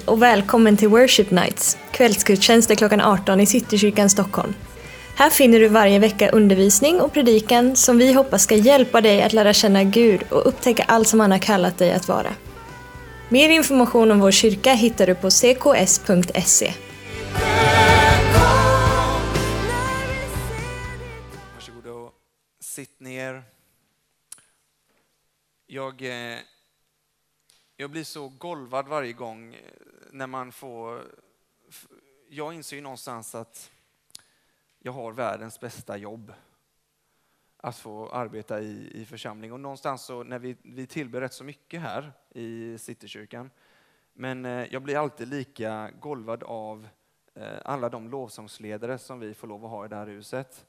[0.00, 4.54] Hej och välkommen till Worship Nights, kvällsgudstjänster klockan 18 i Citykyrkan Stockholm.
[5.16, 9.32] Här finner du varje vecka undervisning och predikan som vi hoppas ska hjälpa dig att
[9.32, 12.34] lära känna Gud och upptäcka allt som han har kallat dig att vara.
[13.28, 16.72] Mer information om vår kyrka hittar du på cks.se.
[21.54, 22.12] Varsågod och
[22.60, 23.42] sitt ner.
[25.66, 26.38] Jag, eh,
[27.76, 29.60] jag blir så golvad varje gång eh,
[30.12, 31.02] när man får...
[32.28, 33.70] Jag inser ju någonstans att
[34.78, 36.32] jag har världens bästa jobb.
[37.56, 39.52] Att få arbeta i, i församling.
[39.52, 43.50] Och någonstans så när vi, vi tillber rätt så mycket här i Citykyrkan.
[44.12, 46.88] Men eh, jag blir alltid lika golvad av
[47.34, 50.66] eh, alla de lovsångsledare som vi får lov att ha i det här huset.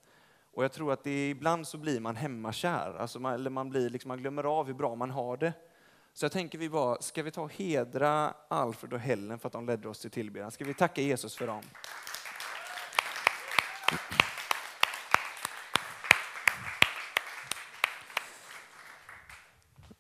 [0.54, 3.90] Och jag tror att det ibland så blir man hemmakär, alltså man, eller man, blir
[3.90, 5.54] liksom, man glömmer av hur bra man har det.
[6.14, 9.54] Så jag tänker vi bara, ska vi ta och hedra Alfred och Helen för att
[9.54, 10.52] de ledde oss till tillbedjan?
[10.52, 11.62] Ska vi tacka Jesus för dem?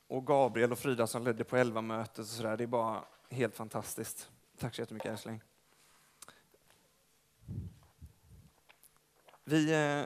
[0.08, 3.55] Och Gabriel och Frida som ledde på 11 mötet och sådär, det är bara helt
[3.55, 4.30] fantastiskt.
[4.57, 5.41] Tack så jättemycket älskling.
[9.44, 10.05] Vi, eh,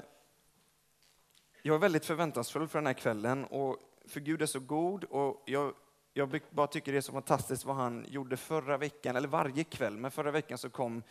[1.61, 5.43] jag är väldigt förväntansfull för den här kvällen och för Gud är så god och
[5.45, 5.73] jag,
[6.17, 9.97] jag bara tycker det är så fantastiskt vad han gjorde förra veckan, eller varje kväll,
[9.97, 11.03] men förra veckan så kom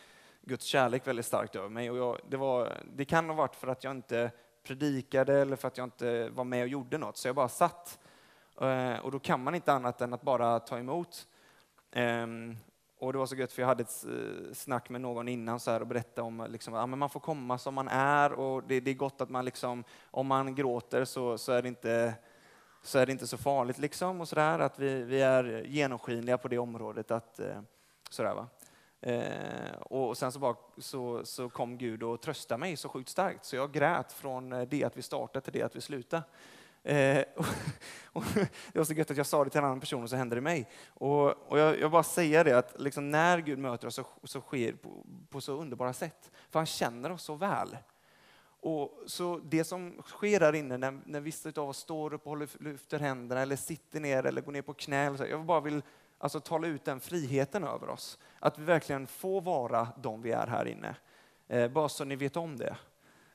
[0.43, 3.69] Guds kärlek väldigt starkt över mig och jag, det, var, det kan ha varit för
[3.69, 4.31] att jag inte
[4.63, 7.99] predikade eller för att jag inte var med och gjorde något, så jag bara satt.
[8.61, 11.27] Eh, och då kan man inte annat än att bara ta emot.
[11.93, 12.57] Ehm,
[12.99, 15.71] och det var så gött för jag hade ett eh, snack med någon innan så
[15.71, 18.95] här och berättade om liksom, man får komma som man är och det, det är
[18.95, 22.15] gott att man liksom, om man gråter så, så, är, det inte,
[22.85, 26.49] så är det inte så farligt liksom och sådär att vi, vi är genomskinliga på
[26.49, 27.61] det området att eh,
[28.11, 28.47] sådär va.
[29.01, 33.45] Eh, och sen så, bara, så, så kom Gud och tröstade mig så sjukt starkt
[33.45, 36.23] så jag grät från eh, det att vi startade till det att vi slutade.
[36.83, 37.47] Eh, och,
[38.13, 38.25] och
[38.73, 40.35] det var så gött att jag sa det till en annan person och så hände
[40.35, 40.71] det mig.
[40.89, 44.41] Och, och jag, jag bara säger det att liksom när Gud möter oss så, så
[44.41, 46.31] sker det på, på så underbara sätt.
[46.51, 47.77] För han känner oss så väl.
[48.65, 52.31] Och så det som sker där inne när, när vissa av oss står upp och
[52.31, 55.17] håller, lyfter händerna eller sitter ner eller går ner på knä.
[55.17, 55.83] Så, jag bara vill
[56.19, 58.19] alltså, tala ut den friheten över oss.
[58.39, 60.97] Att vi verkligen får vara de vi är här inne.
[61.49, 62.77] Eh, bara så ni vet om det.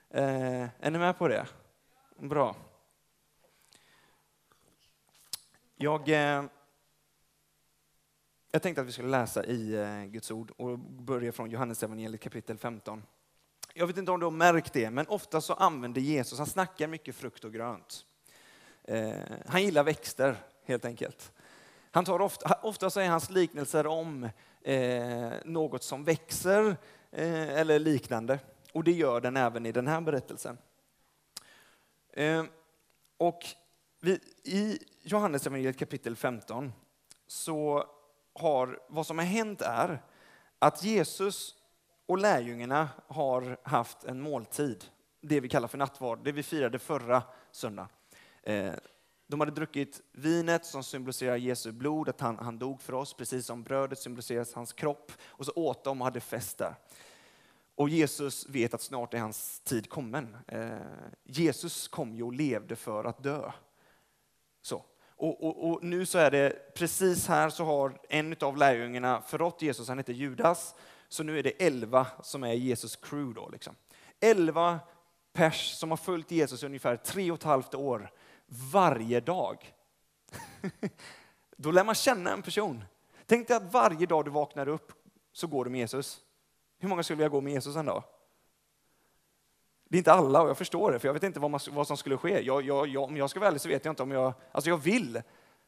[0.09, 1.47] Eh, är ni med på det?
[2.17, 2.55] Bra.
[5.75, 6.43] Jag, eh,
[8.51, 12.21] jag tänkte att vi skulle läsa i eh, Guds ord och börja från Johannes evangeliet
[12.21, 13.03] kapitel 15.
[13.73, 16.87] Jag vet inte om du har märkt det, men ofta så använder Jesus, han snackar
[16.87, 18.05] mycket frukt och grönt.
[18.83, 19.11] Eh,
[19.47, 21.31] han gillar växter helt enkelt.
[21.91, 24.29] Han tar ofta, ofta så är hans liknelser om
[24.61, 26.77] eh, något som växer
[27.11, 28.39] eh, eller liknande.
[28.73, 30.57] Och det gör den även i den här berättelsen.
[32.13, 32.43] Eh,
[33.17, 33.45] och
[33.99, 36.73] vi, I Johannes evangeliet kapitel 15
[37.27, 37.85] så
[38.33, 40.01] har vad som har hänt är
[40.59, 41.55] att Jesus
[42.09, 44.85] och lärjungarna har haft en måltid,
[45.21, 47.89] det vi kallar för nattvard, det vi firade förra söndagen.
[48.43, 48.73] Eh,
[49.27, 53.45] de hade druckit vinet som symboliserar Jesu blod, att han, han dog för oss, precis
[53.45, 55.11] som brödet symboliserar hans kropp.
[55.21, 56.75] Och så åt de och hade fest där.
[57.75, 60.37] Och Jesus vet att snart är hans tid kommen.
[60.47, 60.69] Eh,
[61.23, 63.51] Jesus kom ju och levde för att dö.
[64.61, 64.85] Så.
[65.15, 69.61] Och, och, och nu så är det precis här så har en av lärjungarna förrått
[69.61, 70.75] Jesus, han heter Judas.
[71.09, 73.49] Så nu är det elva som är Jesus crew då.
[73.49, 73.75] Liksom.
[74.19, 74.79] Elva
[75.33, 78.11] pers som har följt Jesus i ungefär tre och ett halvt år
[78.71, 79.73] varje dag.
[81.57, 82.83] Då lär man känna en person.
[83.25, 84.91] Tänk dig att varje dag du vaknar upp
[85.33, 86.21] så går du med Jesus.
[86.79, 88.03] Hur många skulle vilja gå med Jesus en dag?
[89.89, 91.87] Det är inte alla och jag förstår det, för jag vet inte vad, man, vad
[91.87, 92.41] som skulle ske.
[92.41, 94.69] Jag, jag, jag, om jag ska vara ärlig så vet jag inte om jag, alltså
[94.69, 95.21] jag vill,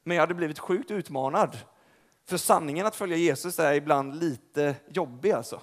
[0.04, 1.57] men jag hade blivit sjukt utmanad.
[2.25, 5.62] För sanningen att följa Jesus är ibland lite jobbig alltså.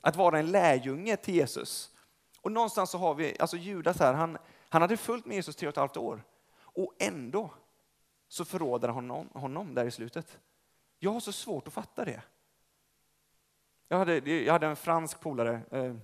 [0.00, 1.90] Att vara en lärjunge till Jesus.
[2.40, 4.38] Och någonstans så har vi, alltså Judas här, han,
[4.68, 6.22] han hade följt med Jesus tre och ett halvt år.
[6.56, 7.50] Och ändå
[8.28, 10.38] så förråder han honom, honom där i slutet.
[10.98, 12.22] Jag har så svårt att fatta det.
[13.88, 15.94] Jag hade, jag hade en fransk polare, eh,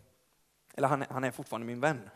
[0.75, 2.11] eller han, han är fortfarande min vän.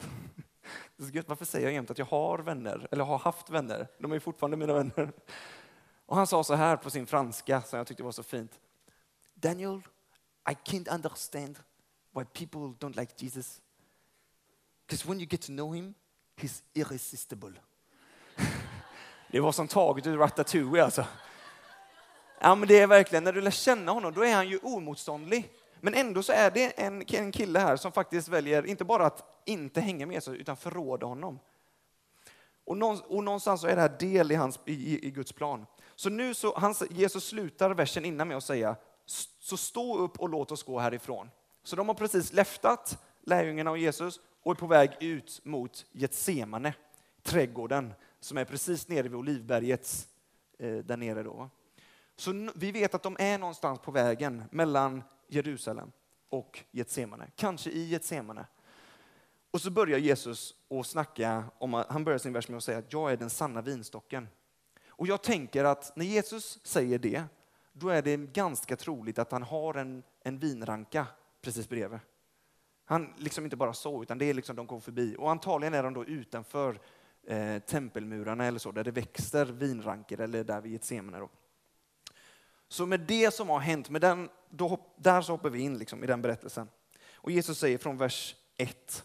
[1.27, 3.87] Varför säger jag jämt att jag har vänner, eller har haft vänner?
[3.99, 5.13] De är ju fortfarande mina vänner.
[6.11, 8.61] Och han sa så här på sin franska, som jag tyckte var så fint.
[9.35, 9.81] Daniel,
[10.51, 11.59] I can't understand
[12.15, 13.61] why people don't like Jesus.
[14.87, 15.95] Because when you get to know him,
[16.37, 17.53] he's irresistible.
[19.31, 21.05] Det var som taget ur Ratatouille alltså.
[22.41, 25.53] Ja, men det är verkligen, när du lär känna honom, då är han ju omotståndlig.
[25.81, 29.43] Men ändå så är det en, en kille här som faktiskt väljer, inte bara att
[29.47, 31.39] inte hänga med Jesus, utan förråda honom.
[32.65, 35.67] Och, någonstans så är det här del i, hans, i, i Guds plan.
[36.01, 38.77] Så nu så, han, Jesus slutar versen innan med att säga,
[39.41, 41.31] så stå upp och låt oss gå härifrån.
[41.63, 46.75] Så de har precis läftat lärjungarna och Jesus och är på väg ut mot Getsemane,
[47.23, 50.09] trädgården som är precis nere vid Olivbergets,
[50.59, 51.51] eh, där nere då.
[52.17, 55.93] Så vi vet att de är någonstans på vägen mellan Jerusalem
[56.29, 58.47] och Getsemane, kanske i Getsemane.
[59.51, 62.93] Och så börjar Jesus att snacka om, han börjar sin vers med att säga att
[62.93, 64.29] jag är den sanna vinstocken.
[65.01, 67.25] Och jag tänker att när Jesus säger det,
[67.73, 71.07] då är det ganska troligt att han har en, en vinranka
[71.41, 71.99] precis bredvid.
[72.85, 75.17] Han liksom inte bara så, utan det är liksom de går förbi.
[75.19, 76.81] Och antagligen är de då utanför
[77.27, 81.29] eh, tempelmurarna eller så, där det växer vinranker eller där vid Getsemane.
[82.69, 86.05] Så med det som har hänt, med den, då, där så hoppar vi in liksom
[86.05, 86.69] i den berättelsen.
[87.15, 89.05] Och Jesus säger från vers 1,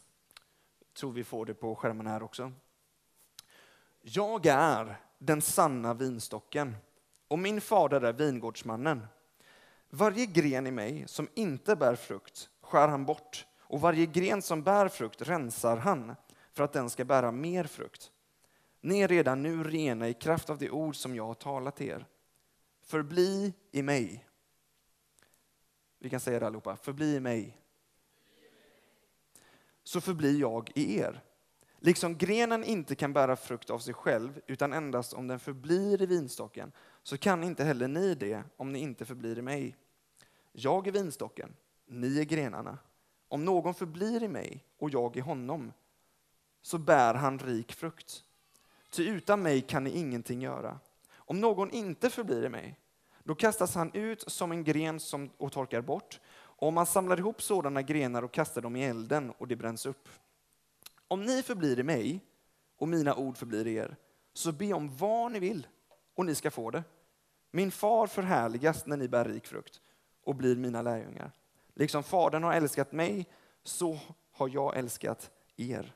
[0.94, 2.52] tror vi får det på skärmen här också.
[4.02, 6.75] Jag är den sanna vinstocken
[7.27, 9.07] och min fader är vingårdsmannen.
[9.89, 14.63] Varje gren i mig som inte bär frukt skär han bort och varje gren som
[14.63, 16.16] bär frukt rensar han
[16.51, 18.12] för att den ska bära mer frukt.
[18.81, 21.89] Ni är redan nu rena i kraft av det ord som jag har talat till
[21.89, 22.06] er.
[22.81, 24.27] Förbli i mig.
[26.00, 26.75] Vi kan säga det allihopa.
[26.75, 27.62] Förbli i mig.
[29.83, 31.24] Så förblir jag i er.
[31.80, 36.06] Liksom grenen inte kan bära frukt av sig själv utan endast om den förblir i
[36.06, 36.72] vinstocken
[37.04, 39.75] så kan inte heller ni det om ni inte förblir i mig.
[40.51, 41.54] Jag är vinstocken,
[41.86, 42.77] ni är grenarna.
[43.27, 45.74] Om någon förblir i mig och jag i honom
[46.62, 48.24] så bär han rik frukt.
[48.89, 50.80] Ty utan mig kan ni ingenting göra.
[51.16, 52.80] Om någon inte förblir i mig,
[53.24, 56.19] då kastas han ut som en gren som, och torkar bort.
[56.36, 60.10] Och man samlar ihop sådana grenar och kastar dem i elden och de bränns upp.
[61.07, 62.19] Om ni förblir i mig
[62.78, 63.96] och mina ord förblir i er,
[64.34, 65.68] så be om vad ni vill
[66.16, 66.84] och ni ska få det.
[67.52, 69.81] Min far förhärligas när ni bär rik frukt
[70.24, 71.31] och blir mina lärjungar.
[71.74, 73.30] Liksom Fadern har älskat mig,
[73.63, 74.00] så
[74.31, 75.96] har jag älskat er.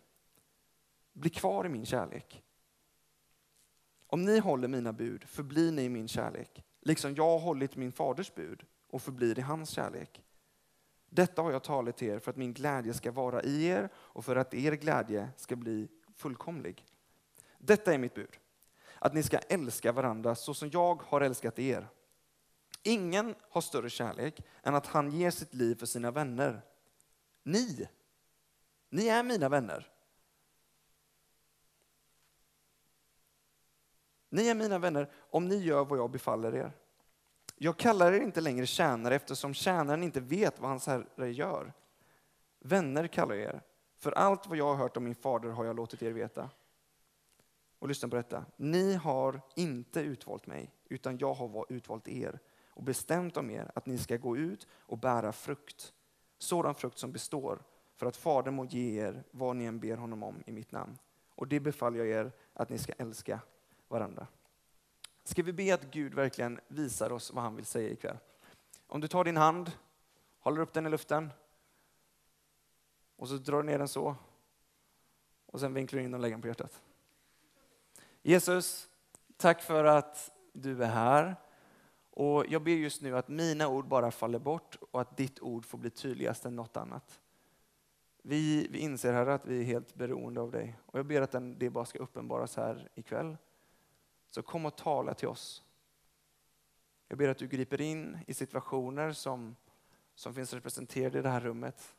[1.14, 2.44] Bli kvar i min kärlek.
[4.08, 7.92] Om ni håller mina bud förblir ni i min kärlek, liksom jag har hållit min
[7.92, 10.24] faders bud och förblir i hans kärlek.
[11.10, 14.26] Detta har jag talat till er för att min glädje ska vara i er och
[14.26, 16.86] för att er glädje ska bli fullkomlig.
[17.58, 18.38] Detta är mitt bud,
[19.00, 21.88] att ni ska älska varandra så som jag har älskat er.
[22.84, 26.62] Ingen har större kärlek än att han ger sitt liv för sina vänner.
[27.44, 27.88] Ni,
[28.90, 29.88] ni är mina vänner.
[34.30, 36.72] Ni är mina vänner om ni gör vad jag befaller er.
[37.62, 41.74] Jag kallar er inte längre tjänare eftersom tjänaren inte vet vad hans herre gör.
[42.60, 43.62] Vänner kallar jag er,
[43.98, 46.50] för allt vad jag har hört om min fader har jag låtit er veta.
[47.80, 48.46] Och lyssna på detta.
[48.56, 52.40] Ni har inte utvalt mig, utan jag har utvalt er
[52.70, 55.94] och bestämt om er att ni ska gå ut och bära frukt.
[56.38, 57.62] Sådan frukt som består,
[57.96, 60.98] för att Fadern må ge er vad ni än ber honom om i mitt namn.
[61.36, 63.40] Och det befaller jag er att ni ska älska
[63.88, 64.28] varandra.
[65.30, 68.18] Ska vi be att Gud verkligen visar oss vad han vill säga ikväll?
[68.88, 69.72] Om du tar din hand,
[70.40, 71.32] håller upp den i luften
[73.16, 74.16] och så drar du ner den så
[75.46, 76.82] och sen vinklar du in den och lägger den på hjärtat.
[78.22, 78.90] Jesus,
[79.38, 81.36] tack för att du är här.
[82.10, 85.66] Och jag ber just nu att mina ord bara faller bort och att ditt ord
[85.66, 87.20] får bli tydligast än något annat.
[88.22, 91.32] Vi, vi inser här att vi är helt beroende av dig och jag ber att
[91.32, 93.38] den, det bara ska uppenbaras här ikväll.
[94.30, 95.64] Så kom och tala till oss.
[97.08, 99.56] Jag ber att du griper in i situationer som,
[100.16, 101.96] som finns representerade i det här rummet.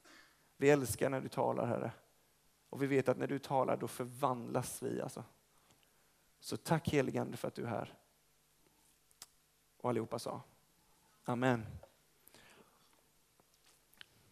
[0.56, 1.92] Vi älskar när du talar, Herre.
[2.70, 5.00] Och vi vet att när du talar, då förvandlas vi.
[5.00, 5.25] Alltså.
[6.40, 7.94] Så tack heligande för att du är här.
[9.76, 10.42] Och allihopa sa
[11.25, 11.66] Amen.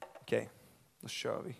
[0.00, 0.48] Okej, okay,
[1.00, 1.56] då kör vi.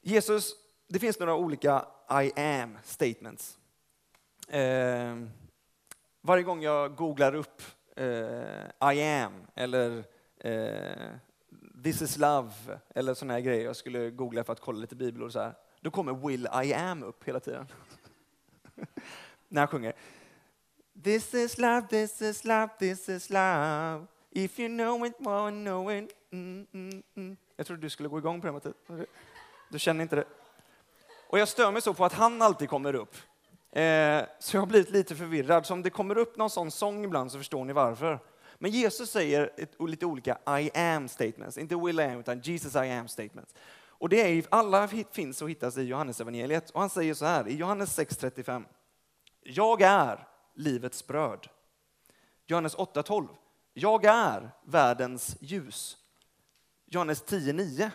[0.00, 0.52] Jesus,
[0.86, 3.58] det finns några olika i am statements.
[4.48, 5.16] Eh,
[6.20, 7.62] varje gång jag googlar upp
[7.96, 10.04] eh, I am eller
[10.40, 11.14] eh,
[11.82, 12.52] this is love
[12.94, 15.90] eller sådana här grejer, jag skulle googla för att kolla lite bibelord så här, då
[15.90, 17.66] kommer will I am upp hela tiden.
[19.48, 19.92] När jag sjunger
[21.02, 24.06] This is love, this is love, this is love.
[24.30, 26.12] If you know it, wanna know it.
[26.32, 27.36] Mm, mm, mm.
[27.56, 28.74] Jag trodde du skulle gå igång på det, Mattias.
[29.70, 30.24] Du känner inte det?
[31.34, 33.16] Och jag stör mig så på att han alltid kommer upp.
[33.72, 35.66] Eh, så jag har blivit lite förvirrad.
[35.66, 38.18] Så om det kommer upp någon sån sång ibland så förstår ni varför.
[38.58, 42.74] Men Jesus säger ett, lite olika I am statements, inte will I am utan Jesus
[42.74, 43.54] I am statements.
[43.88, 46.70] Och det är, alla finns och hittas i Johannes evangeliet.
[46.70, 48.64] Och han säger så här i Johannes 6.35.
[49.42, 51.48] Jag är livets bröd.
[52.46, 53.28] Johannes 8.12.
[53.72, 55.96] Jag är världens ljus.
[56.86, 57.90] Johannes 10.9.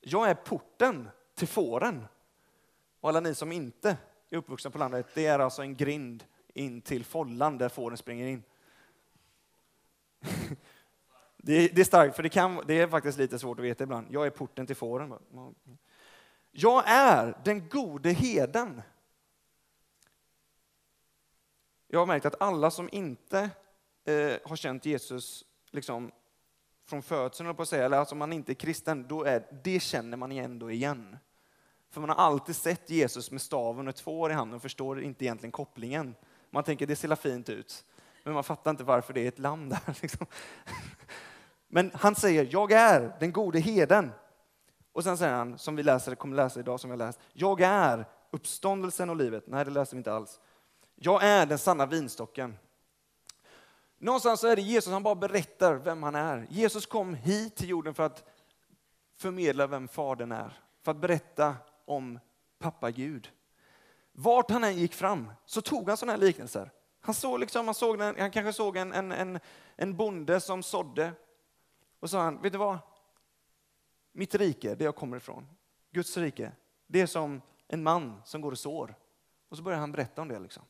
[0.00, 2.06] Jag är porten till fåren.
[3.04, 3.96] Och alla ni som inte
[4.30, 8.26] är uppvuxna på landet, det är alltså en grind in till follan där fåren springer
[8.26, 8.42] in.
[11.36, 13.84] Det är, det är starkt, för det, kan, det är faktiskt lite svårt att veta
[13.84, 14.06] ibland.
[14.10, 15.14] Jag är porten till fåren.
[16.50, 18.82] Jag är den gode heden.
[21.88, 23.50] Jag har märkt att alla som inte
[24.04, 26.12] eh, har känt Jesus liksom,
[26.86, 30.16] från födseln, på att säga, eller alltså man inte är kristen, då är, det känner
[30.16, 31.16] man ändå igen.
[31.94, 35.02] För man har alltid sett Jesus med staven och två år i handen och förstår
[35.02, 36.14] inte egentligen kopplingen.
[36.50, 37.84] Man tänker det ser fint ut,
[38.24, 39.80] men man fattar inte varför det är ett lamm där.
[40.02, 40.26] Liksom.
[41.68, 44.12] Men han säger, jag är den gode heden.
[44.92, 48.06] Och sen säger han, som vi läser, kommer läsa idag, som jag läst, jag är
[48.30, 49.44] uppståndelsen och livet.
[49.46, 50.40] Nej, det läser vi inte alls.
[50.94, 52.56] Jag är den sanna vinstocken.
[53.98, 56.46] Någonstans så är det Jesus, han bara berättar vem han är.
[56.50, 58.24] Jesus kom hit till jorden för att
[59.16, 60.60] förmedla vem Fadern är.
[60.82, 62.18] För att berätta om
[62.58, 63.30] pappa Gud.
[64.12, 66.70] Vart han än gick fram så tog han sådana här liknelser.
[67.00, 69.40] Han, såg liksom, han, såg han kanske såg en, en, en,
[69.76, 71.12] en bonde som sådde
[72.00, 72.78] och sa han, vet du vad?
[74.12, 75.46] Mitt rike, det jag kommer ifrån,
[75.90, 76.52] Guds rike,
[76.86, 78.94] det är som en man som går och sår.
[79.48, 80.38] Och så börjar han berätta om det.
[80.38, 80.62] Liksom.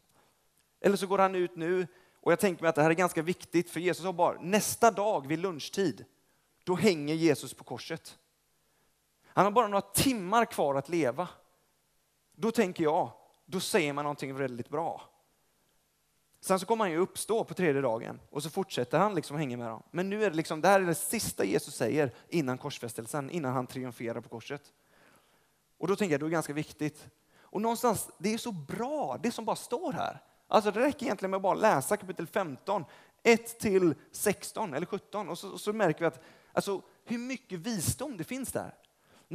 [0.81, 1.87] Eller så går han ut nu,
[2.21, 4.91] och jag tänker mig att det här är ganska viktigt, för Jesus har bara, nästa
[4.91, 6.05] dag vid lunchtid,
[6.65, 8.19] då hänger Jesus på korset.
[9.35, 11.29] Han har bara några timmar kvar att leva.
[12.33, 13.11] Då tänker jag,
[13.45, 15.03] då säger man någonting väldigt bra.
[16.41, 19.57] Sen så kommer han ju uppstå på tredje dagen och så fortsätter han liksom hänga
[19.57, 19.83] med dem.
[19.91, 23.53] Men nu är det liksom, det här är det sista Jesus säger innan korsfästelsen, innan
[23.53, 24.73] han triumferar på korset.
[25.79, 27.07] Och då tänker jag, det är ganska viktigt.
[27.41, 30.23] Och någonstans, det är så bra, det som bara står här.
[30.49, 32.85] Alltså det räcker egentligen med att bara läsa kapitel 15,
[33.23, 36.23] 1 till 16 eller 17 och så, och så märker vi att
[36.53, 38.75] alltså, hur mycket visdom det finns där.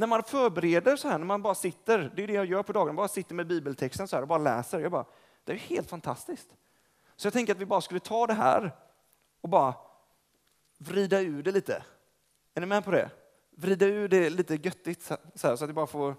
[0.00, 2.72] När man förbereder så här, när man bara sitter, det är det jag gör på
[2.72, 4.80] dagen, bara sitter med bibeltexten så här och bara läser.
[4.80, 5.04] Jag bara,
[5.44, 6.48] det är helt fantastiskt.
[7.16, 8.76] Så jag tänker att vi bara skulle ta det här
[9.40, 9.74] och bara
[10.78, 11.84] vrida ur det lite.
[12.54, 13.10] Är ni med på det?
[13.50, 15.16] Vrida ur det lite göttigt så,
[15.48, 16.16] här, så att det bara får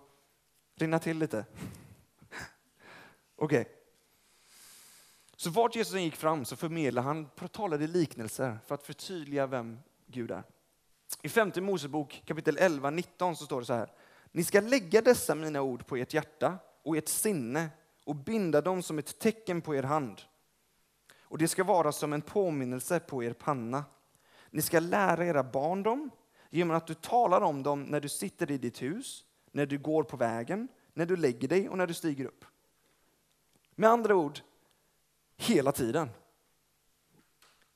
[0.76, 1.46] rinna till lite.
[3.36, 3.62] Okej.
[3.62, 3.66] Okay.
[5.36, 10.32] Så vart Jesus gick fram så förmedlade han, talade liknelser för att förtydliga vem Gud
[10.32, 10.44] är.
[11.22, 13.92] I femte Mosebok kapitel 11, 19 så står det så här.
[14.32, 17.70] Ni ska lägga dessa mina ord på ert hjärta och ert sinne
[18.04, 20.22] och binda dem som ett tecken på er hand
[21.32, 23.86] och det ska vara som en påminnelse på er panna.
[24.50, 26.10] Ni ska lära era barn dem
[26.50, 30.04] genom att du talar om dem när du sitter i ditt hus, när du går
[30.04, 32.46] på vägen, när du lägger dig och när du stiger upp.
[33.76, 34.40] Med andra ord,
[35.38, 36.10] hela tiden.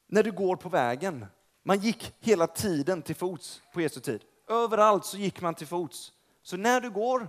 [0.08, 1.26] När du går på vägen.
[1.68, 4.24] Man gick hela tiden till fots på Jesu tid.
[4.48, 6.14] Överallt så gick man till fots.
[6.42, 7.28] Så när du går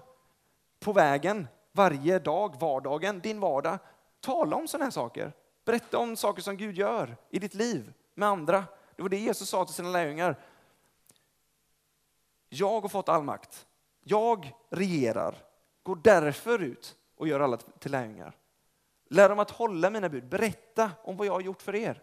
[0.81, 3.79] på vägen varje dag, vardagen, din vardag,
[4.21, 5.33] tala om sådana här saker.
[5.65, 8.65] Berätta om saker som Gud gör i ditt liv med andra.
[8.97, 10.39] Det var det Jesus sa till sina lärjungar.
[12.49, 13.67] Jag har fått all makt.
[14.05, 15.45] Jag regerar.
[15.83, 18.37] Gå därför ut och gör alla till lärjungar.
[19.09, 20.29] Lär dem att hålla mina bud.
[20.29, 22.03] Berätta om vad jag har gjort för er.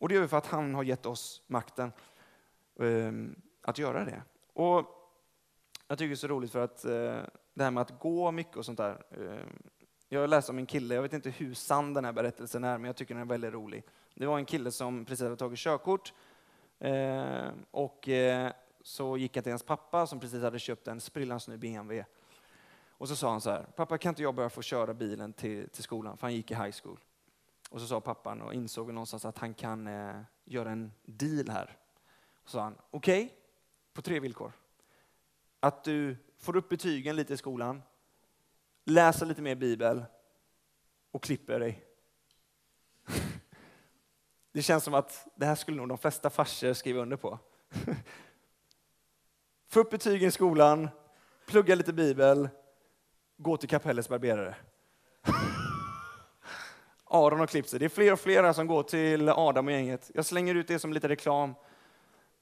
[0.00, 1.92] Och det gör vi för att han har gett oss makten
[2.80, 4.22] ehm, att göra det.
[4.52, 4.86] Och
[5.88, 7.18] jag tycker det är så roligt för att eh,
[7.54, 9.02] det här med att gå mycket och sånt där.
[9.10, 9.62] Ehm,
[10.08, 12.84] jag läste om en kille, jag vet inte hur sann den här berättelsen är, men
[12.84, 13.84] jag tycker den är väldigt rolig.
[14.14, 16.12] Det var en kille som precis hade tagit körkort
[16.78, 18.52] eh, och eh,
[18.82, 22.04] så gick han till hans pappa som precis hade köpt en sprillans ny BMW.
[22.90, 25.68] Och så sa han så här, pappa kan inte jag börja få köra bilen till,
[25.68, 26.16] till skolan?
[26.16, 26.98] För han gick i high school.
[27.70, 31.76] Och så sa pappan och insåg någonstans att han kan eh, göra en deal här.
[32.42, 33.36] Och så sa han, okej, okay,
[33.92, 34.52] på tre villkor.
[35.60, 37.82] Att du får upp betygen lite i skolan,
[38.84, 40.04] läser lite mer bibel
[41.10, 41.86] och klipper dig.
[44.52, 47.38] Det känns som att det här skulle nog de flesta farsor skriva under på.
[49.68, 50.88] Få upp betygen i skolan,
[51.46, 52.48] plugga lite bibel,
[53.36, 54.56] gå till kapellets barberare.
[57.10, 57.78] Aron har klippt sig.
[57.78, 60.10] Det är fler och fler som går till Adam och gänget.
[60.14, 61.54] Jag slänger ut det som lite reklam.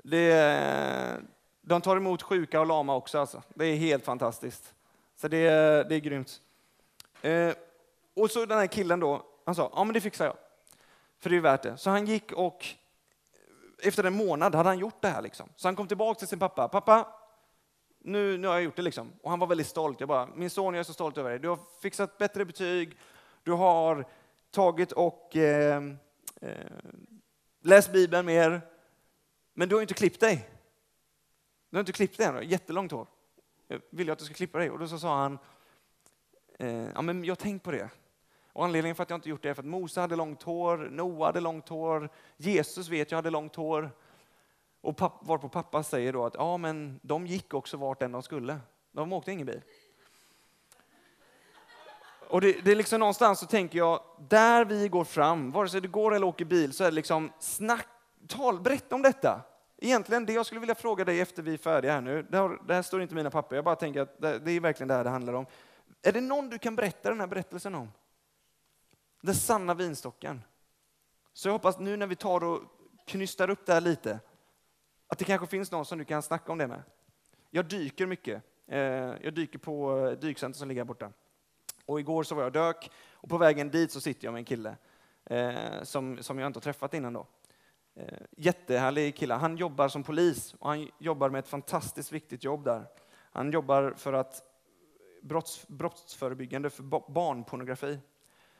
[0.02, 1.20] Det,
[1.62, 3.18] de tar emot sjuka och lama också.
[3.18, 3.42] Alltså.
[3.54, 4.74] Det är helt fantastiskt.
[5.16, 5.48] Så det,
[5.88, 6.40] det är grymt.
[7.22, 7.52] Eh,
[8.14, 10.36] och så den här killen då, han sa, ja men det fixar jag.
[11.18, 11.76] För det är värt det.
[11.76, 12.66] Så han gick och
[13.82, 15.22] efter en månad hade han gjort det här.
[15.22, 15.48] Liksom.
[15.56, 16.68] Så han kom tillbaka till sin pappa.
[16.68, 17.08] Pappa,
[17.98, 18.82] nu, nu har jag gjort det.
[18.82, 19.12] Liksom.
[19.22, 20.00] Och han var väldigt stolt.
[20.00, 21.38] Jag bara, min son, jag är så stolt över dig.
[21.38, 22.98] Du har fixat bättre betyg.
[23.42, 24.06] Du har
[24.50, 25.82] tagit och eh,
[26.40, 26.52] eh,
[27.62, 28.60] läst Bibeln mer.
[29.54, 30.50] Men du har inte klippt dig.
[31.70, 33.06] Du har inte klippt dig än, jättelångt hår.
[33.68, 34.70] Jag vill att du ska klippa dig.
[34.70, 35.38] Och då så sa han,
[36.58, 37.90] eh, ja men jag har tänkt på det.
[38.52, 40.76] Och anledningen för att jag inte gjort det är för att Mose hade långt hår,
[40.76, 43.90] Noa hade långt hår, Jesus vet jag hade långt hår.
[44.80, 48.22] Och papp, varpå pappa säger då att ja, men de gick också vart än de
[48.22, 48.60] skulle.
[48.92, 49.62] De åkte ingen bil.
[52.28, 55.80] Och det, det, är liksom någonstans så tänker jag, där vi går fram, vare sig
[55.80, 57.86] det går eller åker bil, så är det liksom snack,
[58.26, 59.40] tal, berätta om detta.
[59.78, 62.58] Egentligen det jag skulle vilja fråga dig efter vi är färdiga här nu, det här,
[62.66, 64.88] det här står inte i mina papper, jag bara tänker att det, det är verkligen
[64.88, 65.46] det här det handlar om.
[66.02, 67.92] Är det någon du kan berätta den här berättelsen om?
[69.22, 70.42] Den sanna vinstocken.
[71.32, 72.60] Så jag hoppas nu när vi tar och
[73.06, 74.20] knystar upp det här lite,
[75.06, 76.82] att det kanske finns någon som du kan snacka om det med.
[77.50, 78.42] Jag dyker mycket.
[78.66, 78.80] Eh,
[79.22, 81.12] jag dyker på eh, dykcenter som ligger här borta.
[81.88, 84.44] Och igår så var jag dök och på vägen dit så sitter jag med en
[84.44, 84.76] kille
[85.24, 87.26] eh, som, som jag inte har träffat innan då.
[87.94, 89.34] Eh, jättehärlig kille.
[89.34, 92.86] Han jobbar som polis och han jobbar med ett fantastiskt viktigt jobb där.
[93.32, 94.42] Han jobbar för att
[95.22, 97.98] brotts, brottsförebyggande för barnpornografi.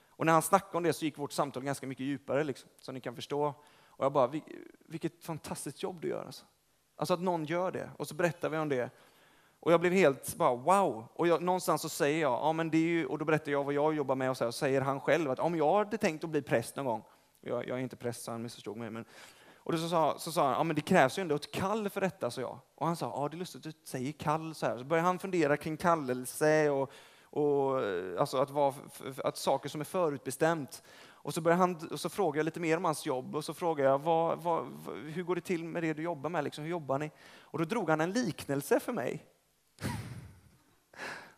[0.08, 2.94] Och när han snackade om det så gick vårt samtal ganska mycket djupare, liksom, som
[2.94, 3.54] ni kan förstå.
[3.87, 4.32] Och jag bara,
[4.87, 6.25] vilket fantastiskt jobb du gör.
[6.25, 6.44] Alltså.
[6.97, 7.90] alltså att någon gör det.
[7.97, 8.90] Och så berättar vi om det.
[9.60, 11.08] Och jag blev helt bara wow.
[11.14, 13.64] Och jag, någonstans så säger jag, ja, men det är ju, och då berättar jag
[13.64, 15.98] vad jag jobbar med och så, här, och säger han själv att om jag hade
[15.98, 17.02] tänkt att bli präst någon gång,
[17.40, 19.04] jag, jag är inte präst så han missförstod mig, men
[19.56, 21.88] och då så sa, så sa han, ja men det krävs ju ändå ett kall
[21.88, 22.58] för detta, sa jag.
[22.74, 24.78] Och han sa, ja det är lustigt att du säger kall så här.
[24.78, 26.92] Så började han fundera kring kallelse och
[27.30, 27.82] och,
[28.18, 28.74] alltså att, vara,
[29.24, 30.82] att saker som är förutbestämt.
[31.06, 33.85] Och så, han, och så frågar jag lite mer om hans jobb och så frågar
[33.85, 34.66] jag vad, vad,
[35.06, 36.44] hur går det till med det du jobbar med?
[36.44, 37.11] Liksom, hur jobbar ni?
[37.40, 39.26] Och då drog han en liknelse för mig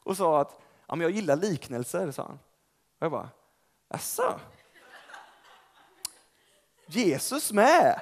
[0.05, 2.39] och sa att ja, men jag gillar liknelser, sa han.
[2.99, 3.29] Och jag bara,
[3.89, 4.41] jaså?
[6.87, 8.01] Jesus med?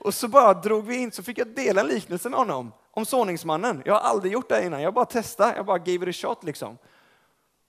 [0.00, 3.06] Och så bara drog vi in, så fick jag dela en liknelse med honom om
[3.06, 3.82] såningsmannen.
[3.84, 6.44] Jag har aldrig gjort det innan, jag bara testade, jag bara gave it a shot
[6.44, 6.78] liksom.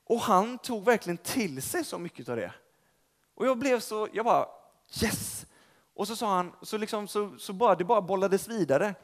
[0.06, 2.54] Och han tog verkligen till sig så mycket av det.
[3.36, 4.48] Och jag blev så, jag bara
[5.04, 5.46] yes!
[5.94, 8.96] Och så sa han, så, liksom, så, så bara, det bara bollades vidare.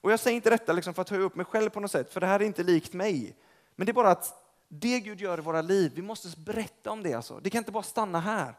[0.00, 2.12] Och jag säger inte detta liksom för att höja upp mig själv på något sätt,
[2.12, 3.36] för det här är inte likt mig.
[3.80, 7.02] Men det är bara att det Gud gör i våra liv, vi måste berätta om
[7.02, 7.14] det.
[7.14, 7.40] Alltså.
[7.40, 8.54] Det kan inte bara stanna här.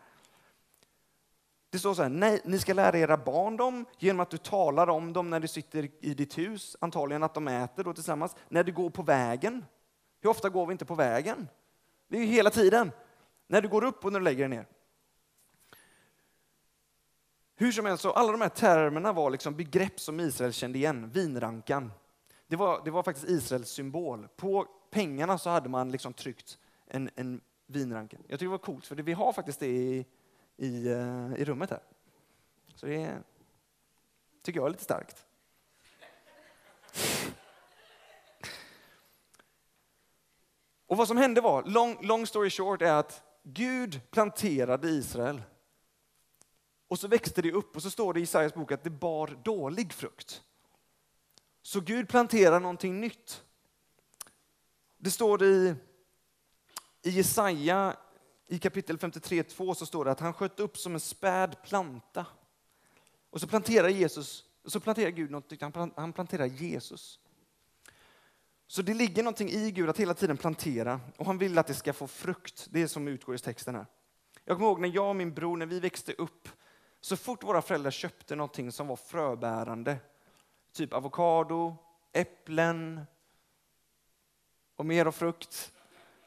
[1.69, 4.89] Det står så här, nej, ni ska lära era barn dem genom att du talar
[4.89, 8.63] om dem när du sitter i ditt hus, antagligen att de äter då tillsammans, när
[8.63, 9.65] du går på vägen.
[10.21, 11.47] Hur ofta går vi inte på vägen?
[12.07, 12.91] Det är ju hela tiden.
[13.47, 14.67] När du går upp och när du lägger dig ner.
[17.55, 21.09] Hur som helst, så alla de här termerna var liksom begrepp som Israel kände igen.
[21.09, 21.91] Vinrankan.
[22.47, 24.27] Det var, det var faktiskt Israels symbol.
[24.35, 28.17] På pengarna så hade man liksom tryckt en, en vinranka.
[28.27, 30.05] Jag tycker det var coolt, för det, vi har faktiskt det i,
[30.57, 31.83] i, eh, i rummet här.
[32.75, 33.17] Så det
[34.41, 35.25] tycker jag är lite starkt.
[40.87, 45.41] Och vad som hände var, long, long story short, är att Gud planterade Israel.
[46.87, 49.39] Och så växte det upp och så står det i Isaias bok att det bar
[49.43, 50.43] dålig frukt.
[51.61, 53.43] Så Gud planterar någonting nytt.
[55.03, 55.75] Det står i,
[57.03, 57.95] i Jesaja
[58.47, 62.25] i kapitel 53.2 så står det att han sköt upp som en späd planta.
[63.29, 65.61] Och så planterar Jesus, så planterar Gud något,
[65.95, 67.19] han planterar Jesus.
[68.67, 71.73] Så det ligger någonting i Gud att hela tiden plantera och han vill att det
[71.73, 72.67] ska få frukt.
[72.71, 73.85] Det är som utgår i texten här.
[74.45, 76.49] Jag kommer ihåg när jag och min bror, när vi växte upp,
[77.01, 79.97] så fort våra föräldrar köpte någonting som var fröbärande,
[80.73, 81.77] typ avokado,
[82.13, 83.01] äpplen
[84.81, 85.73] och mer av frukt,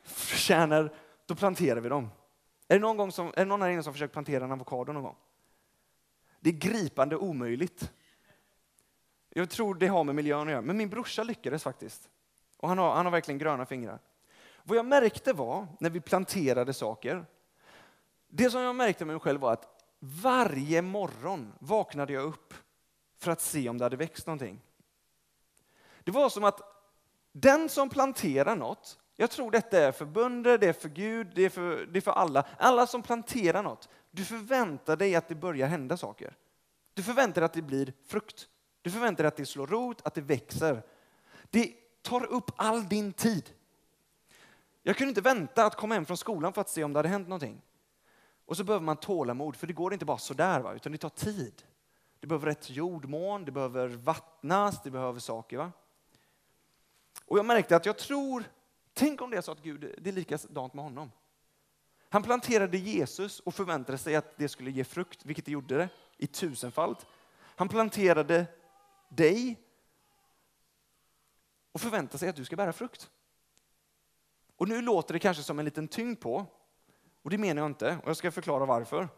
[0.02, 0.92] förtjänar,
[1.26, 2.10] då planterar vi dem.
[2.68, 4.92] Är det någon, gång som, är det någon här inne som försökt plantera en avokado
[4.92, 5.16] någon gång?
[6.40, 7.92] Det är gripande omöjligt.
[9.28, 12.08] Jag tror det har med miljön att göra, men min brorsa lyckades faktiskt.
[12.56, 13.98] Och han har, han har verkligen gröna fingrar.
[14.62, 17.26] Vad jag märkte var, när vi planterade saker,
[18.28, 22.54] det som jag märkte med mig själv var att varje morgon vaknade jag upp
[23.16, 24.60] för att se om det hade växt någonting.
[26.04, 26.73] Det var som att
[27.36, 31.44] den som planterar något, jag tror detta är för bönder, det är för Gud, det
[31.44, 32.44] är för, det är för alla.
[32.58, 36.36] Alla som planterar något, du förväntar dig att det börjar hända saker.
[36.94, 38.48] Du förväntar dig att det blir frukt.
[38.82, 40.82] Du förväntar dig att det slår rot, att det växer.
[41.50, 43.50] Det tar upp all din tid.
[44.82, 47.08] Jag kunde inte vänta att komma hem från skolan för att se om det hade
[47.08, 47.62] hänt någonting.
[48.46, 50.74] Och så behöver man tålamod, för det går inte bara sådär, va?
[50.74, 51.62] utan det tar tid.
[52.20, 55.56] Det behöver rätt jordmån, det behöver vattnas, det behöver saker.
[55.56, 55.72] Va?
[57.26, 58.44] Och jag märkte att jag tror,
[58.94, 61.10] tänk om det är så att Gud, det är likadant med honom.
[62.08, 65.88] Han planterade Jesus och förväntade sig att det skulle ge frukt, vilket det gjorde det
[66.16, 67.06] i tusenfalt.
[67.40, 68.46] Han planterade
[69.08, 69.60] dig
[71.72, 73.10] och förväntar sig att du ska bära frukt.
[74.56, 76.46] Och nu låter det kanske som en liten tyngd på,
[77.22, 79.08] och det menar jag inte, och jag ska förklara varför.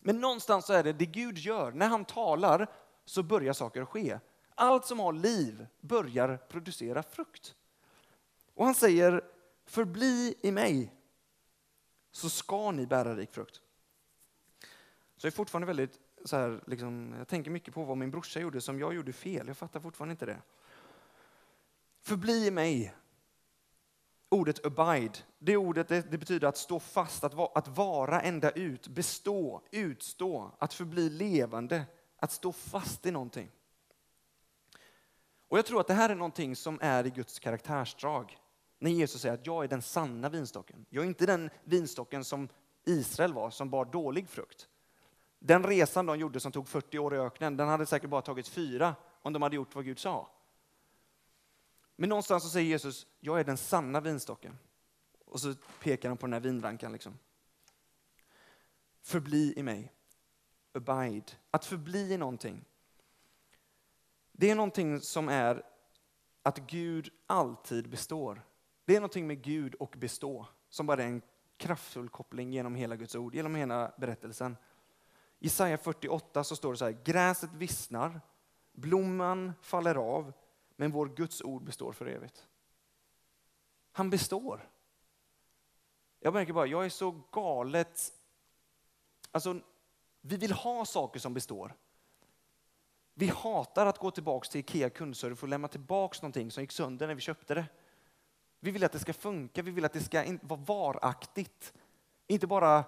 [0.00, 2.66] Men någonstans så är det det Gud gör, när han talar
[3.04, 4.18] så börjar saker ske.
[4.60, 7.54] Allt som har liv börjar producera frukt.
[8.54, 9.24] Och han säger,
[9.64, 10.94] förbli i mig
[12.10, 13.60] så ska ni bära rik frukt.
[15.16, 18.40] Så jag är fortfarande väldigt så här, liksom, jag tänker mycket på vad min brorsa
[18.40, 19.46] gjorde som jag gjorde fel.
[19.46, 20.42] Jag fattar fortfarande inte det.
[22.00, 22.94] Förbli i mig.
[24.28, 28.50] Ordet abide, det ordet det, det betyder att stå fast, att, va, att vara ända
[28.50, 33.50] ut, bestå, utstå, att förbli levande, att stå fast i någonting.
[35.48, 38.38] Och jag tror att det här är någonting som är i Guds karaktärsdrag.
[38.78, 40.86] När Jesus säger att jag är den sanna vinstocken.
[40.90, 42.48] Jag är inte den vinstocken som
[42.84, 44.68] Israel var, som bar dålig frukt.
[45.38, 48.48] Den resan de gjorde som tog 40 år i öknen, den hade säkert bara tagit
[48.48, 50.30] fyra om de hade gjort vad Gud sa.
[51.96, 54.58] Men någonstans så säger Jesus, jag är den sanna vinstocken.
[55.24, 56.92] Och så pekar han på den här vinrankan.
[56.92, 57.18] Liksom.
[59.02, 59.92] Förbli i mig.
[60.72, 61.32] Abide.
[61.50, 62.64] Att förbli i någonting.
[64.40, 65.62] Det är någonting som är
[66.42, 68.42] att Gud alltid består.
[68.84, 71.22] Det är någonting med Gud och bestå som bara är en
[71.56, 74.56] kraftfull koppling genom hela Guds ord, genom hela berättelsen.
[75.38, 78.20] I Jesaja 48 så står det så här, gräset vissnar,
[78.72, 80.32] blomman faller av,
[80.76, 82.46] men vår Guds ord består för evigt.
[83.92, 84.70] Han består.
[86.20, 88.12] Jag märker bara, jag är så galet...
[89.30, 89.60] Alltså,
[90.20, 91.74] vi vill ha saker som består.
[93.18, 97.06] Vi hatar att gå tillbaka till Ikea kundservice och lämna tillbaka någonting som gick sönder
[97.06, 97.66] när vi köpte det.
[98.60, 101.72] Vi vill att det ska funka, vi vill att det ska vara varaktigt.
[102.26, 102.84] Inte bara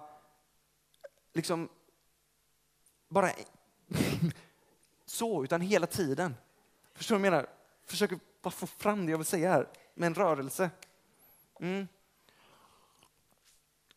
[1.33, 1.69] liksom
[3.07, 3.31] bara
[5.05, 6.35] så, utan hela tiden.
[6.93, 7.49] Förstår du vad jag menar?
[7.85, 10.69] Försöker bara få fram det jag vill säga här med en rörelse.
[11.59, 11.87] Mm.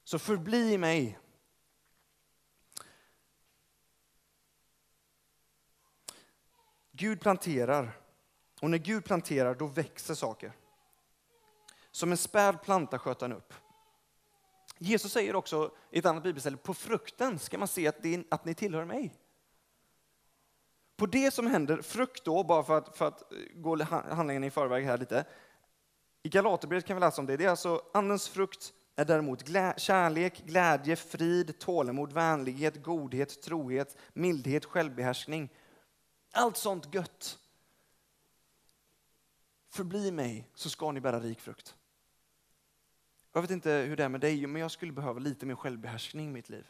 [0.05, 1.19] Så förbli i mig.
[6.97, 8.01] Gud planterar
[8.61, 10.53] och när Gud planterar då växer saker.
[11.91, 13.55] Som en späd planta sköt han upp.
[14.79, 18.45] Jesus säger också i ett annat bibelställe, på frukten ska man se att, det, att
[18.45, 19.15] ni tillhör mig.
[20.97, 24.51] På det som händer, frukt då, bara för att, för att eh, gå handlingen i
[24.51, 25.25] förväg här lite.
[26.23, 27.37] I Galaterbrevet kan vi läsa om det.
[27.37, 33.97] Det är alltså andens frukt är däremot glä, kärlek, glädje, frid, tålamod, vänlighet, godhet, trohet,
[34.13, 35.49] mildhet, självbehärskning.
[36.37, 37.39] Allt sånt gött.
[39.69, 41.75] Förbli mig så ska ni bära rik frukt.
[43.33, 46.29] Jag vet inte hur det är med dig, men jag skulle behöva lite mer självbehärskning
[46.29, 46.67] i mitt liv.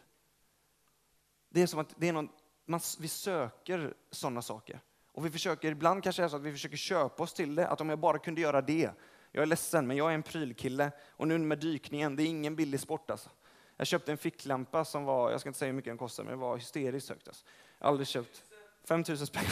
[1.49, 2.29] Det är som att det är någon,
[2.65, 4.81] man, vi söker sådana saker.
[5.13, 7.69] Och vi försöker, ibland kanske det är så att vi försöker köpa oss till det,
[7.69, 8.91] att om jag bara kunde göra det.
[9.33, 10.93] Jag är ledsen, men jag är en prylkille.
[11.09, 13.31] Och nu med dykningen, det är ingen billig sport alltså.
[13.77, 16.39] Jag köpte en ficklampa som var, jag ska inte säga hur mycket den kostade, men
[16.39, 17.29] det var hysteriskt högt.
[17.29, 17.45] Alltså.
[17.79, 18.45] Jag har aldrig köpt
[18.89, 19.45] 5000 spänn.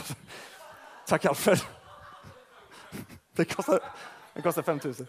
[1.07, 1.61] Tack Alfred.
[3.33, 3.81] Det kostar,
[4.35, 5.07] det kostar 5000.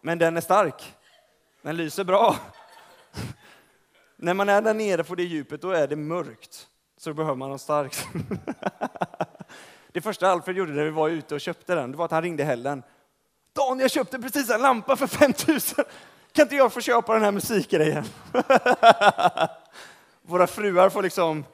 [0.00, 0.94] Men den är stark.
[1.62, 2.36] Den lyser bra.
[4.16, 6.68] När man är där nere på det djupet, då är det mörkt.
[6.96, 8.06] Så då behöver man något starkt.
[9.92, 12.22] Det första Alfred gjorde när vi var ute och köpte den, det var att han
[12.22, 12.82] ringde Hellen.
[13.52, 15.84] Daniel, jag köpte precis en lampa för 5000.
[16.32, 18.04] Kan inte jag få köpa den här musikgrejen?
[20.22, 21.44] Våra fruar får liksom...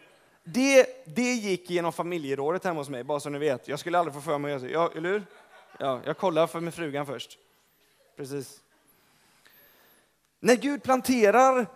[0.49, 3.69] Det, det gick genom familjerådet hemma hos mig, bara så ni vet.
[3.69, 4.99] Jag skulle aldrig få för mig att göra så.
[4.99, 5.27] eller hur?
[5.79, 7.39] Ja, jag kollar för med frugan först.
[8.17, 8.61] Precis.
[10.41, 11.67] När Gud planterar,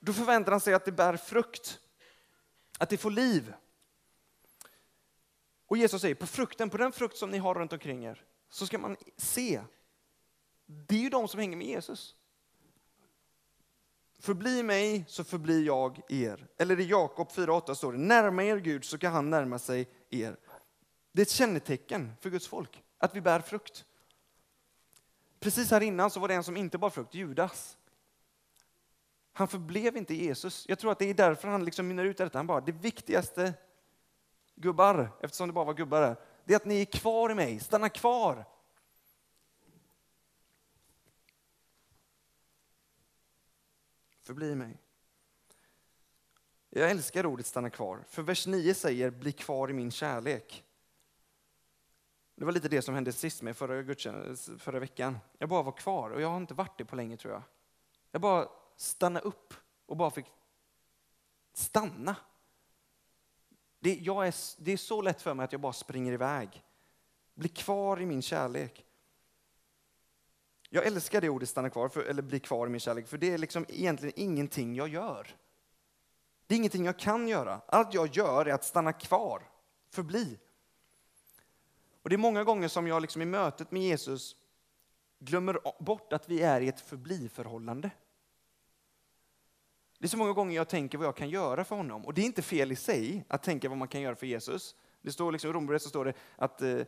[0.00, 1.80] då förväntar han sig att det bär frukt.
[2.78, 3.54] Att det får liv.
[5.66, 8.66] Och Jesus säger, på frukten, på den frukt som ni har runt omkring er, så
[8.66, 9.60] ska man se.
[10.66, 12.14] Det är ju de som hänger med Jesus.
[14.20, 16.46] Förbli mig så förblir jag er.
[16.58, 20.36] Eller i Jakob 4.8 står det, närma er Gud så kan han närma sig er.
[21.12, 23.84] Det är ett kännetecken för Guds folk, att vi bär frukt.
[25.40, 27.76] Precis här innan så var det en som inte bar frukt, Judas.
[29.32, 30.64] Han förblev inte Jesus.
[30.68, 32.38] Jag tror att det är därför han liksom mynnar ut detta.
[32.38, 33.54] Han bara, det viktigaste
[34.54, 37.60] gubbar, eftersom det bara var gubbar där, det är att ni är kvar i mig,
[37.60, 38.44] stanna kvar.
[44.30, 44.78] Förbli mig.
[46.68, 50.64] Jag älskar ordet stanna kvar, för vers 9 säger bli kvar i min kärlek.
[52.34, 53.94] Det var lite det som hände sist med förra,
[54.58, 55.18] förra veckan.
[55.38, 57.42] Jag bara var kvar och jag har inte varit det på länge tror jag.
[58.10, 59.54] Jag bara stannade upp
[59.86, 60.26] och bara fick
[61.52, 62.16] stanna.
[63.80, 66.64] Det, jag är, det är så lätt för mig att jag bara springer iväg.
[67.34, 68.86] Bli kvar i min kärlek.
[70.72, 73.30] Jag älskar det ordet stanna kvar, för, eller bli kvar i min kärlek, för det
[73.30, 75.36] är liksom egentligen ingenting jag gör.
[76.46, 77.60] Det är ingenting jag kan göra.
[77.66, 79.42] Allt jag gör är att stanna kvar,
[79.90, 80.38] förbli.
[82.02, 84.36] Och det är många gånger som jag liksom i mötet med Jesus
[85.18, 87.90] glömmer bort att vi är i ett förbli-förhållande.
[89.98, 92.06] Det är så många gånger jag tänker vad jag kan göra för honom.
[92.06, 94.74] Och det är inte fel i sig att tänka vad man kan göra för Jesus.
[95.02, 96.80] Det står liksom, I Romarbrevet så står det att eh,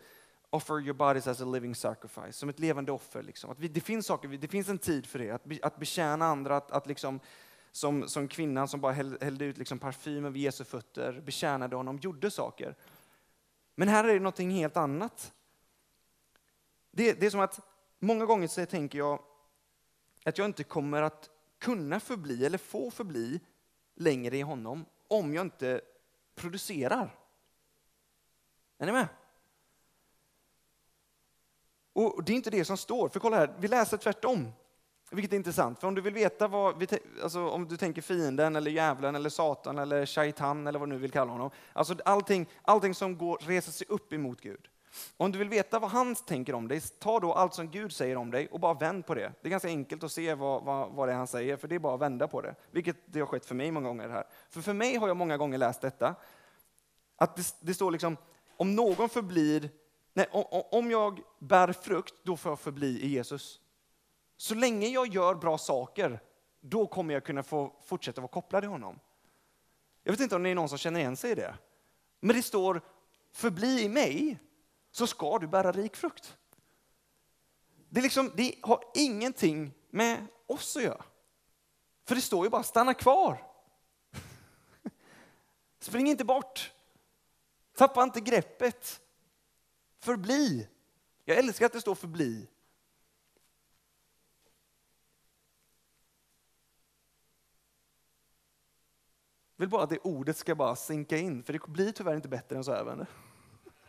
[0.53, 3.23] offer your bodies as a living sacrifice, som ett levande offer.
[3.23, 3.51] Liksom.
[3.51, 6.27] Att vi, det, finns saker, det finns en tid för det, att, be, att betjäna
[6.27, 7.21] andra, att, att liksom,
[7.71, 12.31] som, som kvinnan som bara hällde ut liksom parfym över Jesu fötter, betjänade honom, gjorde
[12.31, 12.77] saker.
[13.75, 15.33] Men här är det någonting helt annat.
[16.91, 17.61] Det, det är som att
[17.99, 19.23] många gånger så tänker jag
[20.25, 23.41] att jag inte kommer att kunna förbli eller få förbli
[23.95, 25.81] längre i honom om jag inte
[26.35, 27.19] producerar.
[28.79, 29.09] Är ni med?
[31.93, 34.53] Och Det är inte det som står, för kolla här, vi läser tvärtom.
[35.11, 36.89] Vilket är intressant, för om du vill veta vad, vi,
[37.23, 40.99] alltså om du tänker fienden eller djävulen eller satan eller shaitan eller vad du nu
[40.99, 41.51] vill kalla honom.
[41.73, 44.69] Alltså allting, allting som går, reser sig upp emot Gud.
[45.17, 48.17] Om du vill veta vad han tänker om dig, ta då allt som Gud säger
[48.17, 49.33] om dig och bara vänd på det.
[49.43, 51.75] Det är ganska enkelt att se vad, vad, vad det är han säger, för det
[51.75, 52.55] är bara att vända på det.
[52.71, 54.09] Vilket det har skett för mig många gånger.
[54.09, 54.25] här.
[54.51, 56.15] För för mig har jag många gånger läst detta,
[57.17, 58.17] att det, det står liksom,
[58.57, 59.71] om någon förblir,
[60.13, 60.29] nej,
[60.71, 63.61] om, jag bär frukt, då får jag förbli i Jesus.
[64.37, 66.23] Så länge jag gör bra saker,
[66.61, 69.01] då kommer jag kunna få fortsätta vara kopplad till honom.
[70.03, 71.55] Jag vet inte om det är någon som känner igen sig i det.
[72.21, 72.83] Men det står,
[73.33, 74.39] förbli i mig,
[74.91, 76.37] så ska du bära rik frukt.
[77.89, 81.05] Det, liksom, det har ingenting med oss att göra.
[82.05, 83.47] För det står ju bara stanna kvar.
[85.79, 86.73] Spring inte bort.
[87.77, 89.01] Tappa inte greppet.
[90.03, 90.69] Förbli.
[91.25, 92.49] Jag älskar att det står förbli.
[99.57, 102.29] Jag vill bara att det ordet ska bara sinka in, för det blir tyvärr inte
[102.29, 102.85] bättre än så här.
[102.85, 103.07] Vänner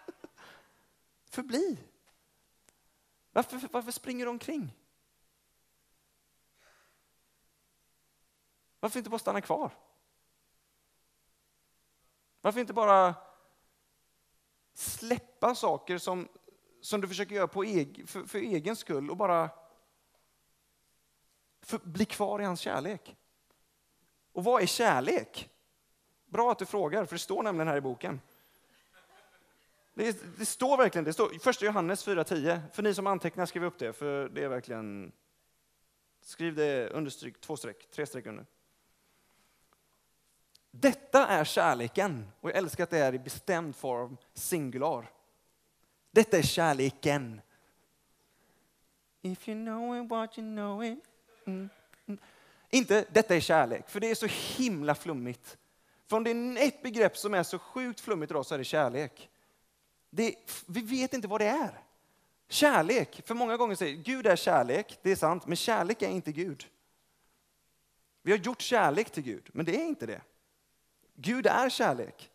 [1.29, 1.79] förbli?
[3.31, 4.77] Varför, varför springer du omkring?
[8.79, 9.71] Varför inte bara stanna kvar?
[12.41, 13.15] Varför inte bara
[14.73, 16.27] släppa saker som,
[16.81, 19.49] som du försöker göra på eg, för, för egen skull och bara
[21.61, 23.15] för, bli kvar i hans kärlek?
[24.31, 25.49] Och vad är kärlek?
[26.25, 28.21] Bra att du frågar, för det står nämligen här i boken.
[29.93, 32.61] Det, det, står verkligen, det står första Johannes 4.10.
[32.73, 35.11] För ni som antecknar, skriv upp det, för det är verkligen...
[36.21, 38.45] Skriv det understryk, två streck, tre streck under.
[40.75, 45.11] Detta är kärleken, och jag älskar att det är i bestämd form, singular.
[46.11, 47.41] Detta är kärleken.
[49.21, 50.99] If you know it, what you know it.
[51.45, 51.69] Mm,
[52.05, 52.19] mm.
[52.69, 55.57] Inte detta är kärlek, för det är så himla flummigt.
[56.07, 58.63] För om det är ett begrepp som är så sjukt flummigt idag så är det
[58.63, 59.29] kärlek.
[60.09, 60.35] Det,
[60.67, 61.79] vi vet inte vad det är.
[62.47, 66.31] Kärlek, för många gånger säger Gud är kärlek, det är sant, men kärlek är inte
[66.31, 66.67] Gud.
[68.21, 70.21] Vi har gjort kärlek till Gud, men det är inte det.
[71.15, 72.29] Gud är kärlek.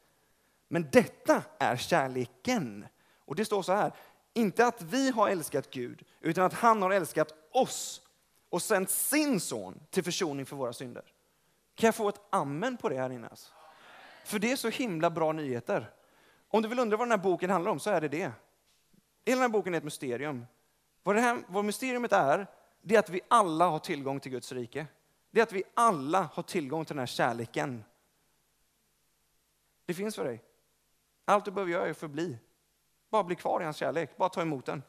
[0.69, 2.87] Men detta är kärleken.
[3.25, 3.93] Och det står så här,
[4.35, 8.03] inte att vi har älskat Gud, utan att han har älskat oss
[8.49, 11.05] och sänt sin son till försoning för våra synder.
[11.75, 13.29] Kan jag få ett amen på det här inne?
[13.29, 13.53] Alltså?
[14.25, 15.91] För det är så himla bra nyheter.
[16.49, 18.19] Om du vill undra vad den här boken handlar om så är det det.
[18.19, 18.33] Hela
[19.25, 20.47] den här boken är ett mysterium.
[21.03, 22.47] Vad, det här, vad mysteriet är,
[22.83, 24.87] det är att vi alla har tillgång till Guds rike.
[25.31, 27.85] Det är att vi alla har tillgång till den här kärleken.
[29.89, 30.43] Det finns för dig.
[31.25, 32.39] Allt du behöver göra är att förbli.
[33.11, 34.83] Bara bli kvar i hans kärlek, bara ta emot den.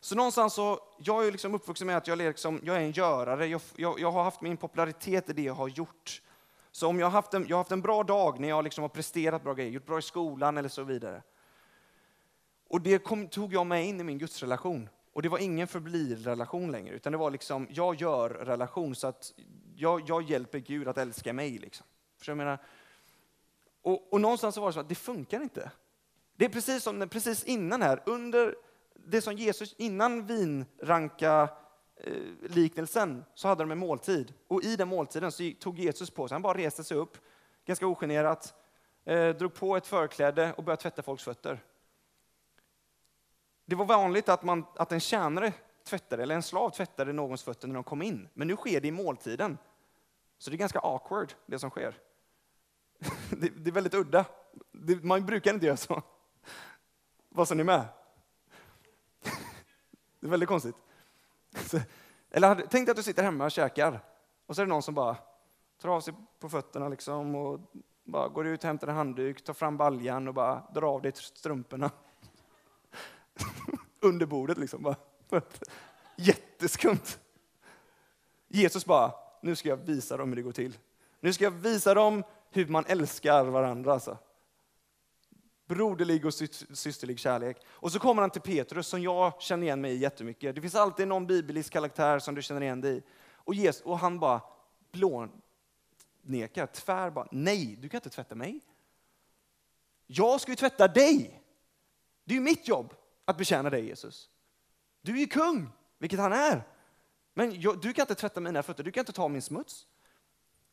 [0.00, 3.46] Så någonstans så, jag är liksom uppvuxen med att jag, liksom, jag är en görare.
[3.46, 6.22] Jag, jag, jag har haft min popularitet i det jag har gjort.
[6.70, 8.82] Så om jag har haft en, jag har haft en bra dag när jag liksom
[8.82, 11.22] har presterat bra grejer, gjort bra i skolan eller så vidare.
[12.68, 14.88] Och det kom, tog jag med in i min gudsrelation.
[15.12, 18.94] Och det var ingen förblir-relation längre, utan det var liksom jag gör-relation.
[18.94, 19.32] Så att
[19.74, 21.58] jag, jag, hjälper Gud att älska mig.
[21.58, 21.86] Liksom.
[22.18, 22.58] För jag menar,
[23.82, 25.70] och, och någonstans så var det så att det funkar inte.
[26.36, 28.54] Det är precis som precis innan här, under
[28.94, 31.48] det som Jesus, innan vinranka
[31.96, 32.12] eh,
[32.42, 34.34] liknelsen så hade de en måltid.
[34.48, 37.18] Och i den måltiden så tog Jesus på sig, han bara reste sig upp,
[37.64, 38.54] ganska ogenerat,
[39.04, 41.64] eh, drog på ett förkläde och började tvätta folks fötter.
[43.64, 45.52] Det var vanligt att, man, att en tjänare
[45.84, 48.28] tvättade, eller en slav tvättade någons fötter när de kom in.
[48.34, 49.58] Men nu sker det i måltiden.
[50.38, 51.98] Så det är ganska awkward, det som sker.
[53.30, 54.24] Det, det är väldigt udda.
[54.72, 56.02] Det, man brukar inte göra så.
[57.28, 57.84] Vad sa ni med?
[60.20, 60.76] Det är väldigt konstigt.
[62.30, 64.00] Eller tänk dig att du sitter hemma och käkar
[64.46, 65.16] och så är det någon som bara
[65.80, 67.60] tar av sig på fötterna liksom och
[68.04, 71.90] bara går ut, hämtar en handduk, tar fram baljan och bara drar av dig strumporna.
[74.00, 74.82] Under bordet liksom.
[74.82, 74.96] Bara.
[76.16, 77.18] Jätteskumt.
[78.48, 80.78] Jesus bara, nu ska jag visa dem hur det går till.
[81.20, 83.92] Nu ska jag visa dem hur man älskar varandra.
[83.92, 84.18] Alltså.
[85.66, 87.56] Broderlig och systerlig kärlek.
[87.68, 90.54] Och så kommer han till Petrus som jag känner igen mig i jättemycket.
[90.54, 93.02] Det finns alltid någon bibelisk karaktär som du känner igen dig i.
[93.32, 94.40] Och, Jesus, och han bara
[94.92, 98.60] blånekar, tvär bara, nej, du kan inte tvätta mig.
[100.06, 101.42] Jag ska ju tvätta dig.
[102.24, 104.30] Det är ju mitt jobb att betjäna dig Jesus.
[105.00, 106.62] Du är ju kung, vilket han är.
[107.34, 109.86] Men jag, du kan inte tvätta mina fötter, du kan inte ta min smuts.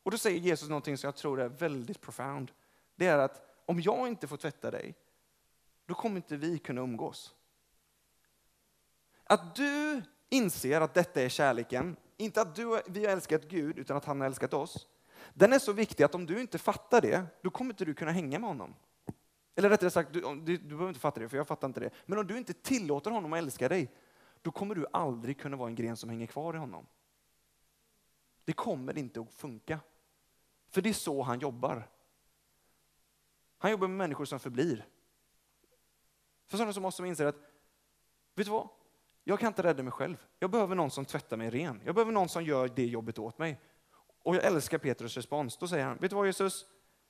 [0.06, 2.52] Och då säger Jesus någonting som jag tror är väldigt profound.
[2.96, 4.94] Det är att om jag inte får tvätta dig,
[5.86, 7.34] då kommer inte vi kunna umgås.
[9.24, 13.96] Att du inser att detta är kärleken, inte att du, vi har älskat Gud, utan
[13.96, 14.86] att han har älskat oss.
[15.34, 18.10] Den är så viktig att om du inte fattar det, då kommer inte du kunna
[18.10, 18.74] hänga med honom.
[19.54, 21.90] Eller rättare sagt, du, du, du behöver inte fatta det, för jag fattar inte det.
[22.06, 23.92] Men om du inte tillåter honom att älska dig,
[24.42, 26.86] då kommer du aldrig kunna vara en gren som hänger kvar i honom.
[28.44, 29.80] Det kommer inte att funka.
[30.70, 31.88] För det är så han jobbar.
[33.58, 34.86] Han jobbar med människor som förblir.
[36.46, 37.36] För sådana som oss som inser att,
[38.34, 38.68] vet du vad?
[39.24, 40.16] Jag kan inte rädda mig själv.
[40.38, 41.80] Jag behöver någon som tvättar mig ren.
[41.84, 43.60] Jag behöver någon som gör det jobbet åt mig.
[44.22, 45.56] Och jag älskar Petrus respons.
[45.56, 46.66] Då säger han, vet du vad Jesus?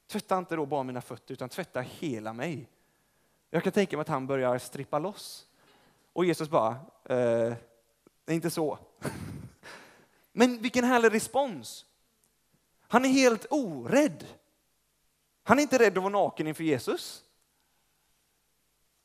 [0.07, 2.69] Tvätta inte då bara mina fötter, utan tvätta hela mig.
[3.51, 5.47] Jag kan tänka mig att han börjar strippa loss.
[6.13, 7.55] Och Jesus bara, eh,
[8.27, 8.79] inte så.
[10.33, 11.87] Men vilken härlig respons.
[12.89, 14.27] Han är helt orädd.
[15.43, 17.23] Han är inte rädd att vara naken inför Jesus.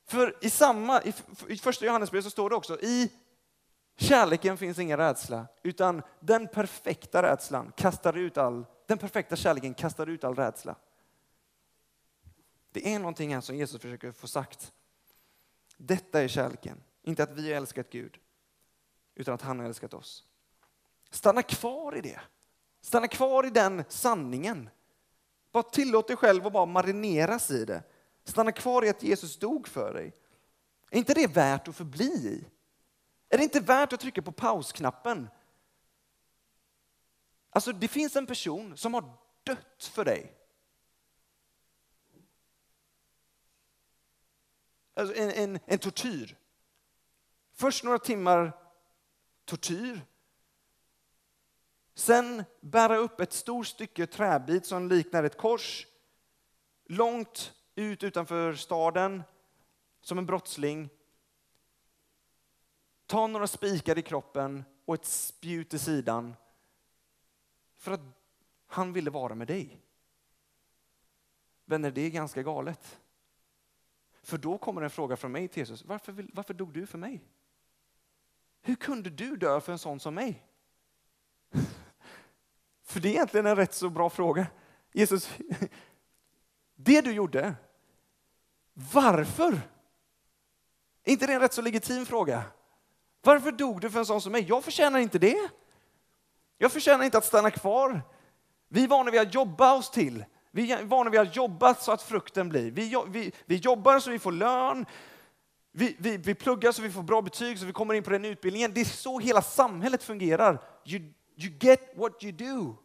[0.05, 1.01] För i samma,
[1.47, 3.11] i första Johannesbrevet så står det också, i
[3.95, 10.07] kärleken finns ingen rädsla, utan den perfekta rädslan kastar ut all, den perfekta kärleken kastar
[10.07, 10.75] ut all rädsla.
[12.71, 14.73] Det är någonting här som Jesus försöker få sagt.
[15.77, 16.83] Detta är kärleken.
[17.03, 18.17] Inte att vi har älskat Gud,
[19.15, 20.25] utan att han har älskat oss.
[21.09, 22.21] Stanna kvar i det.
[22.81, 24.69] Stanna kvar i den sanningen.
[25.51, 27.83] Bara tillåt dig själv att bara marineras i det.
[28.23, 30.13] Stanna kvar i att Jesus dog för dig.
[30.89, 32.45] Är inte det värt att förbli i?
[33.29, 35.29] Är det inte värt att trycka på pausknappen?
[37.49, 40.37] Alltså det finns en person som har dött för dig.
[44.93, 46.37] Alltså en, en, en tortyr.
[47.53, 48.57] Först några timmar
[49.45, 50.01] tortyr.
[51.93, 55.87] Sen bära upp ett stort stycke träbit som liknar ett kors
[56.85, 59.23] långt ut utanför staden
[60.01, 60.89] som en brottsling.
[63.05, 66.35] Ta några spikar i kroppen och ett spjut i sidan
[67.75, 68.01] för att
[68.67, 69.81] han ville vara med dig.
[71.65, 72.99] Vänner, det är ganska galet.
[74.21, 75.85] För då kommer en fråga från mig till Jesus.
[75.85, 77.23] Varför, varför dog du för mig?
[78.61, 80.45] Hur kunde du dö för en sån som mig?
[82.91, 84.47] För det är egentligen en rätt så bra fråga.
[84.93, 85.29] Jesus,
[86.75, 87.55] det du gjorde,
[88.73, 89.61] varför?
[91.03, 92.43] Är inte det en rätt så legitim fråga?
[93.21, 94.45] Varför dog du för en sån som mig?
[94.47, 95.49] Jag förtjänar inte det.
[96.57, 98.01] Jag förtjänar inte att stanna kvar.
[98.67, 100.25] Vi är vana vid att jobba oss till.
[100.51, 102.71] Vi är vana vid att jobba så att frukten blir.
[102.71, 104.85] Vi, vi, vi jobbar så vi får lön.
[105.71, 108.25] Vi, vi, vi pluggar så vi får bra betyg så vi kommer in på den
[108.25, 108.73] utbildningen.
[108.73, 110.61] Det är så hela samhället fungerar.
[110.83, 111.13] Ju
[111.43, 112.77] you get what you do.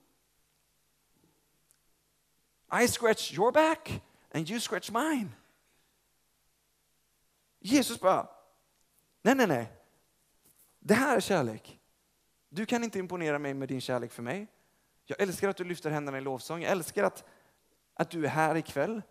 [2.70, 5.28] I scratch your back and you scratch mine.
[7.61, 8.28] Jesus bara,
[9.22, 9.72] nej, nej, nej.
[10.78, 11.80] Det här är kärlek.
[12.48, 14.46] Du kan inte imponera mig med din kärlek för mig.
[15.04, 16.62] Jag älskar att du lyfter händerna i lovsång.
[16.62, 17.24] Jag älskar att,
[17.94, 19.02] att du är här ikväll.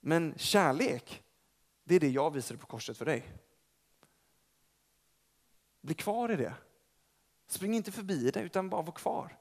[0.00, 1.24] Men kärlek,
[1.84, 3.32] det är det jag visade på korset för dig.
[5.80, 6.54] Bli kvar i det.
[7.46, 9.38] Spring inte förbi det, utan bara var kvar.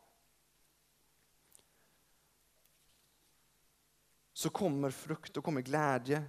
[4.34, 6.24] Så kommer frukt och kommer glädje.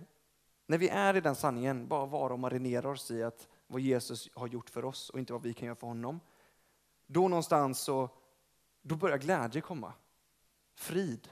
[0.66, 4.30] När vi är i den sanningen, bara vara och marinera oss i att vad Jesus
[4.34, 6.20] har gjort för oss och inte vad vi kan göra för honom.
[7.06, 8.10] Då någonstans så
[8.82, 9.92] då börjar glädje komma.
[10.74, 11.28] Frid.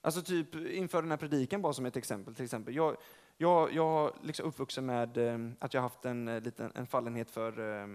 [0.00, 2.34] Alltså typ inför den här predikan bara som ett exempel.
[2.34, 2.74] Till exempel.
[2.74, 2.96] Jag,
[3.36, 7.30] jag, jag är liksom uppvuxen med eh, att jag haft en, eh, liten, en fallenhet
[7.30, 7.86] för eh,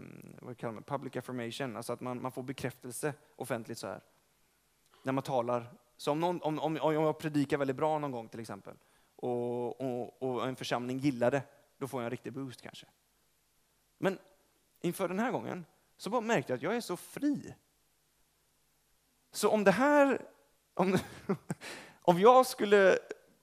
[0.41, 4.03] vad kallar man, public affirmation, alltså att man, man får bekräftelse offentligt så här.
[5.03, 5.73] När man talar.
[5.97, 8.75] Så om, någon, om, om, om jag predikar väldigt bra någon gång till exempel
[9.15, 11.43] och, och, och en församling gillar det,
[11.77, 12.85] då får jag en riktig boost kanske.
[13.97, 14.19] Men
[14.81, 15.65] inför den här gången
[15.97, 17.55] så bara märkte jag att jag är så fri.
[19.31, 20.21] Så om det här,
[20.73, 20.97] om,
[22.01, 22.97] om jag skulle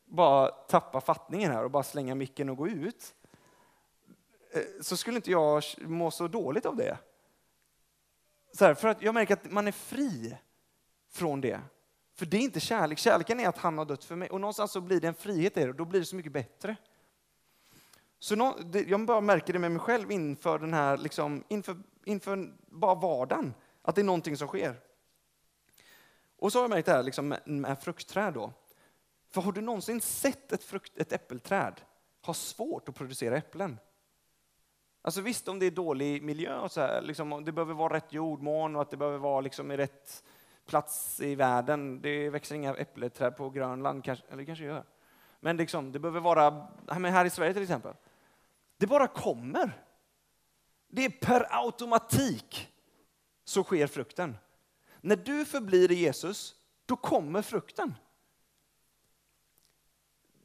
[0.06, 3.14] bara tappa fattningen här och bara slänga micken och gå ut,
[4.52, 6.98] eh, så skulle inte jag må så dåligt av det.
[8.52, 10.36] Så här, för att jag märker att man är fri
[11.08, 11.60] från det.
[12.14, 12.98] För det är inte kärlek.
[12.98, 14.30] Kärleken är att han har dött för mig.
[14.30, 16.32] Och någonstans så blir det en frihet i det och då blir det så mycket
[16.32, 16.76] bättre.
[18.18, 21.76] Så nå, det, jag bara märker det med mig själv inför den här, liksom, inför,
[22.04, 23.54] inför bara vardagen.
[23.82, 24.80] Att det är någonting som sker.
[26.38, 28.52] Och så har jag märkt det här liksom, med, med fruktträd då.
[29.30, 31.80] För har du någonsin sett ett, frukt, ett äppelträd
[32.22, 33.78] ha svårt att producera äpplen?
[35.02, 38.12] Alltså visst, om det är dålig miljö och så här, liksom, det behöver vara rätt
[38.12, 40.24] jordmån och att det behöver vara liksom i rätt
[40.66, 42.00] plats i världen.
[42.00, 44.84] Det växer inga äppelträd på Grönland, kanske, eller det kanske gör.
[45.40, 47.94] Men liksom, det behöver vara, här i Sverige till exempel.
[48.76, 49.82] Det bara kommer.
[50.88, 52.72] Det är per automatik
[53.44, 54.36] så sker frukten.
[55.00, 56.54] När du förblir i Jesus,
[56.86, 57.94] då kommer frukten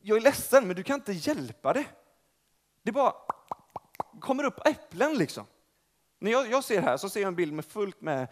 [0.01, 1.85] jag är ledsen, men du kan inte hjälpa det.
[2.83, 3.13] Det bara
[4.19, 5.45] kommer upp äpplen liksom.
[6.19, 8.27] När jag, jag ser här så ser jag en bild med fullt med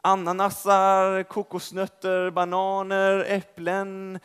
[0.00, 4.20] ananasar, kokosnötter, bananer, äpplen.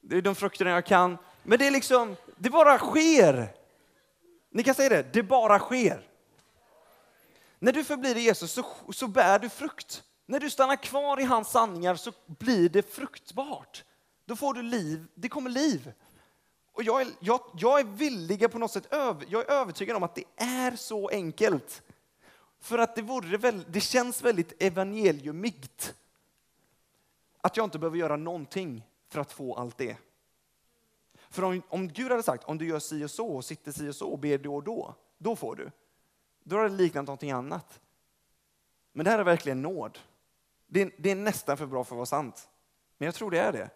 [0.00, 1.18] Det är de frukterna jag kan.
[1.42, 3.48] Men det är liksom, det bara sker.
[4.50, 6.08] Ni kan säga det, det bara sker.
[7.58, 10.02] När du förblir i Jesus så, så bär du frukt.
[10.26, 13.84] När du stannar kvar i hans sanningar så blir det fruktbart.
[14.24, 15.92] Då får du liv, det kommer liv.
[16.72, 20.14] Och jag är, jag, jag är villig på något sätt, jag är övertygad om att
[20.14, 21.82] det är så enkelt.
[22.60, 25.94] För att det, vore väl, det känns väldigt evangeliumigt.
[27.40, 29.96] Att jag inte behöver göra någonting för att få allt det.
[31.30, 33.88] För om, om Gud hade sagt, om du gör si och så, och sitter si
[33.88, 35.70] och så och ber då och då, då får du.
[36.44, 37.80] Då hade det liknat någonting annat.
[38.92, 39.98] Men det här är verkligen nåd.
[40.66, 42.48] Det är, det är nästan för bra för att vara sant.
[42.98, 43.70] Men jag tror det är det.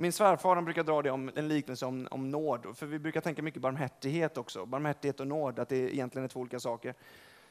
[0.00, 3.20] Min svärfar han brukar dra det om en liknelse om, om nåd, för vi brukar
[3.20, 4.66] tänka mycket barmhärtighet också.
[4.66, 6.94] Barmhärtighet och nåd, att det egentligen är två olika saker.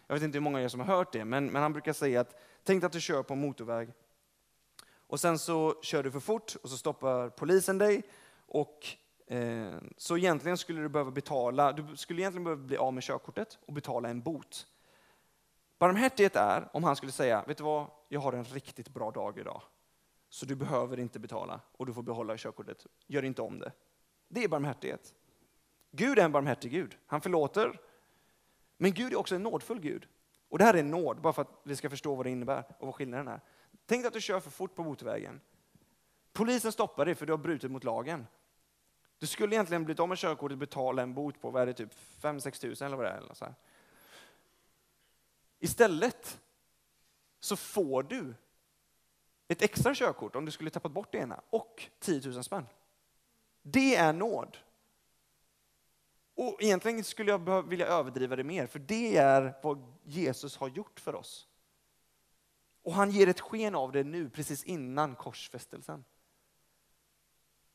[0.07, 1.93] Jag vet inte hur många av er som har hört det, men, men han brukar
[1.93, 3.89] säga att tänk att du kör på en motorväg
[5.07, 8.03] och sen så kör du för fort och så stoppar polisen dig
[8.47, 8.87] och
[9.27, 13.59] eh, så egentligen skulle du behöva betala, du skulle egentligen behöva bli av med körkortet
[13.65, 14.67] och betala en bot.
[15.79, 19.39] Barmhärtighet är om han skulle säga, vet du vad, jag har en riktigt bra dag
[19.39, 19.61] idag.
[20.29, 22.87] Så du behöver inte betala och du får behålla körkortet.
[23.07, 23.71] Gör inte om det.
[24.27, 25.13] Det är barmhärtighet.
[25.91, 26.97] Gud är en barmhärtig Gud.
[27.05, 27.79] Han förlåter.
[28.77, 30.07] Men Gud är också en nådfull Gud.
[30.49, 32.85] Och det här är nåd, bara för att vi ska förstå vad det innebär och
[32.85, 33.41] vad skillnaden är.
[33.85, 35.41] Tänk dig att du kör för fort på motorvägen.
[36.33, 38.27] Polisen stoppar dig för du har brutit mot lagen.
[39.17, 41.73] Du skulle egentligen blivit av med körkortet och betala en bot på, vad är det,
[41.73, 43.17] typ 5-6 tusen eller vad det är.
[43.17, 43.55] Eller så här.
[45.59, 46.41] Istället
[47.39, 48.33] så får du
[49.49, 52.65] ett extra körkort om du skulle tappat bort det ena och 10 000 spänn.
[53.61, 54.57] Det är nåd.
[56.35, 60.99] Och egentligen skulle jag vilja överdriva det mer, för det är vad Jesus har gjort
[60.99, 61.47] för oss.
[62.83, 66.03] Och han ger ett sken av det nu, precis innan korsfästelsen.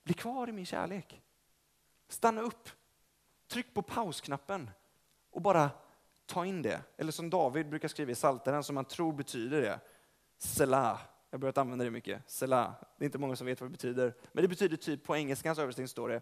[0.03, 1.23] Bli kvar i min kärlek.
[2.09, 2.69] Stanna upp.
[3.49, 4.71] Tryck på pausknappen
[5.31, 5.71] och bara
[6.27, 6.81] ta in det.
[6.97, 9.81] Eller som David brukar skriva i Psaltaren, som man tror betyder det.
[10.37, 11.01] Selah.
[11.35, 12.31] Jag har börjat använda det mycket.
[12.31, 12.73] Selah.
[12.99, 14.15] Det är inte många som vet vad det betyder.
[14.33, 16.21] Men det betyder typ, på engelskans översättning står det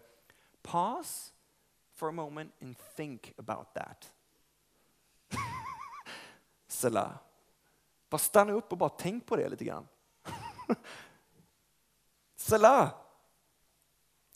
[0.61, 1.33] Pause
[1.91, 4.13] for a moment and think about that.
[6.67, 7.11] Selah.
[8.09, 9.87] Bara stanna upp och bara tänk på det lite grann.
[12.35, 12.93] Selah.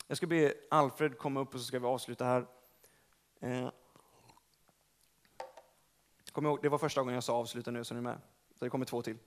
[0.06, 2.46] Jag ska be Alfred komma upp och så ska vi avsluta här.
[3.40, 3.70] Eh,
[6.32, 8.20] kom ihåg, det var första gången jag sa avsluta nu, så ni är med.
[8.58, 9.18] Det kommer två till.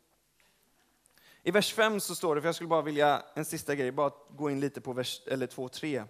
[1.44, 4.12] I vers 5 så står det, för jag skulle bara vilja, en sista grej, bara
[4.30, 6.04] gå in lite på vers, eller 2, 3.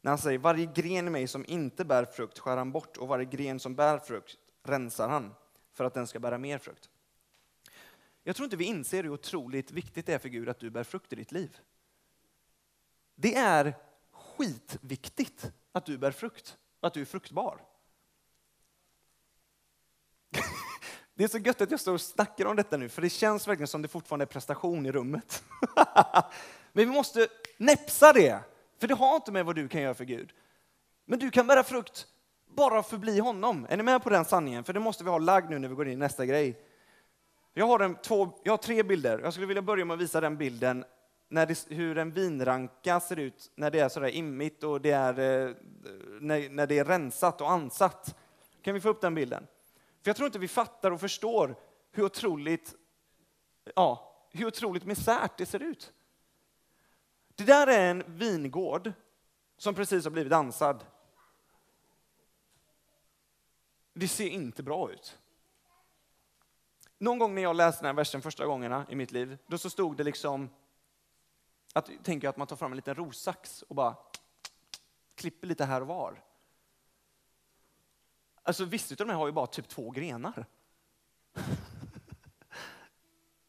[0.00, 3.08] När han säger, varje gren i mig som inte bär frukt skär han bort och
[3.08, 5.34] varje gren som bär frukt rensar han
[5.72, 6.90] för att den ska bära mer frukt.
[8.22, 10.84] Jag tror inte vi inser hur otroligt viktigt det är för Gud att du bär
[10.84, 11.58] frukt i ditt liv.
[13.14, 13.74] Det är
[14.12, 17.60] skitviktigt att du bär frukt, att du är fruktbar.
[21.20, 23.48] Det är så gött att jag står och snackar om detta nu, för det känns
[23.48, 25.44] verkligen som det fortfarande är prestation i rummet.
[26.72, 28.38] Men vi måste näpsa det,
[28.78, 30.32] för det har inte med vad du kan göra för Gud.
[31.04, 32.06] Men du kan bära frukt
[32.56, 33.66] bara förbli honom.
[33.70, 34.64] Är ni med på den sanningen?
[34.64, 36.60] För det måste vi ha lagd nu när vi går in i nästa grej.
[37.54, 39.18] Jag har, en, två, jag har tre bilder.
[39.18, 40.84] Jag skulle vilja börja med att visa den bilden
[41.28, 45.18] när det, hur en vinranka ser ut när det är sådär immigt och det är,
[45.18, 45.54] eh,
[46.20, 48.16] när, när det är rensat och ansatt.
[48.62, 49.46] Kan vi få upp den bilden?
[50.02, 51.56] För jag tror inte vi fattar och förstår
[51.90, 52.74] hur otroligt,
[53.74, 55.92] ja, hur otroligt misärt det ser ut.
[57.34, 58.92] Det där är en vingård
[59.56, 60.86] som precis har blivit ansad.
[63.92, 65.18] Det ser inte bra ut.
[66.98, 69.70] Någon gång när jag läste den här versen första gångerna i mitt liv, då så
[69.70, 70.50] stod det liksom
[71.72, 73.96] att, tänker jag att man tar fram en liten rossax och bara
[75.14, 76.22] klipper lite här och var.
[78.42, 80.46] Alltså vissa av de här har ju bara typ två grenar.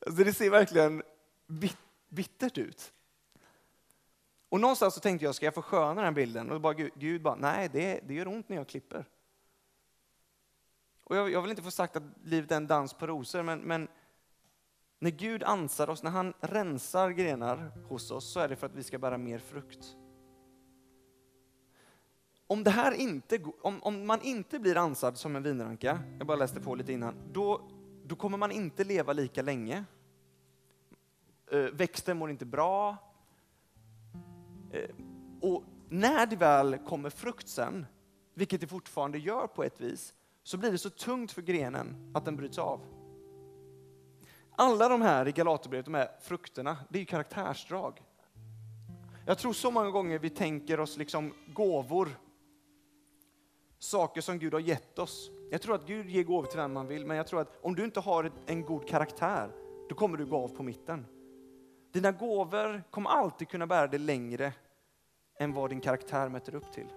[0.06, 1.04] alltså det ser verkligen
[1.48, 1.78] bit
[2.12, 2.94] bittert ut.
[4.50, 6.52] Och någonstans så tänkte jag, ska jag försköna den här bilden?
[6.52, 9.06] Och bara, Gud bara, nej det, det gör ont när jag klipper.
[11.04, 13.60] Och jag, jag, vill inte få sagt att livet är en dans på rosor, men,
[13.60, 13.88] men
[15.00, 18.76] när Gud ansar oss, när han rensar grenar hos oss, så är det för att
[18.76, 19.96] vi ska bära mer frukt.
[22.52, 26.38] Om, det här inte, om, om man inte blir ansad som en vinranka, jag bara
[26.38, 27.62] läste på lite innan, då,
[28.06, 29.84] då kommer man inte leva lika länge.
[31.52, 32.98] Eh, växten mår inte bra.
[34.72, 34.90] Eh,
[35.42, 37.86] och när det väl kommer frukt sen,
[38.34, 42.26] vilket det fortfarande gör på ett vis, så blir det så tungt för grenen att
[42.26, 42.82] den bryts av.
[44.56, 48.02] Alla de här i Galaterbrevet, de här frukterna, det är ju karaktärsdrag.
[49.26, 52.10] Jag tror så många gånger vi tänker oss liksom gåvor,
[53.84, 55.32] saker som Gud har gett oss.
[55.52, 57.76] Jag tror att Gud ger gåvor till vem man vill, men jag tror att om
[57.76, 59.52] du inte har en god karaktär,
[59.90, 61.06] då kommer du gå av på mitten.
[61.92, 64.54] Dina gåvor kommer alltid kunna bära dig längre
[65.40, 66.88] än vad din karaktär mäter upp till.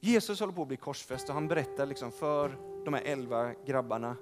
[0.00, 4.16] Jesus håller på att bli korsfäst och han berättar liksom för de här elva grabbarna,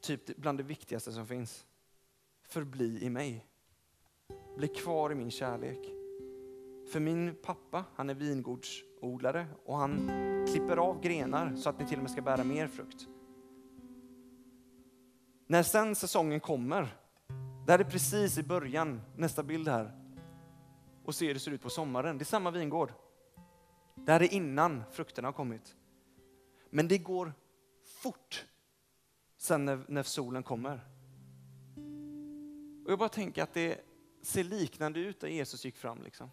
[0.00, 1.66] typ bland det viktigaste som finns.
[2.42, 3.46] Förbli i mig.
[4.56, 5.94] Bli kvar i min kärlek.
[6.92, 8.14] För min pappa, han är
[8.98, 10.10] fruktodlare och han
[10.52, 13.08] klipper av grenar så att ni till och med ska bära mer frukt.
[15.46, 16.96] När sen säsongen kommer,
[17.66, 19.92] det här är precis i början, nästa bild här,
[21.04, 22.18] och se hur det ser ut på sommaren.
[22.18, 22.92] Det är samma vingård.
[23.94, 25.76] Det här är innan frukterna har kommit.
[26.70, 27.32] Men det går
[28.02, 28.46] fort
[29.36, 30.80] sen när, när solen kommer.
[32.84, 33.80] Och jag bara tänker att det
[34.22, 36.02] ser liknande ut där Jesus gick fram.
[36.02, 36.30] Liksom.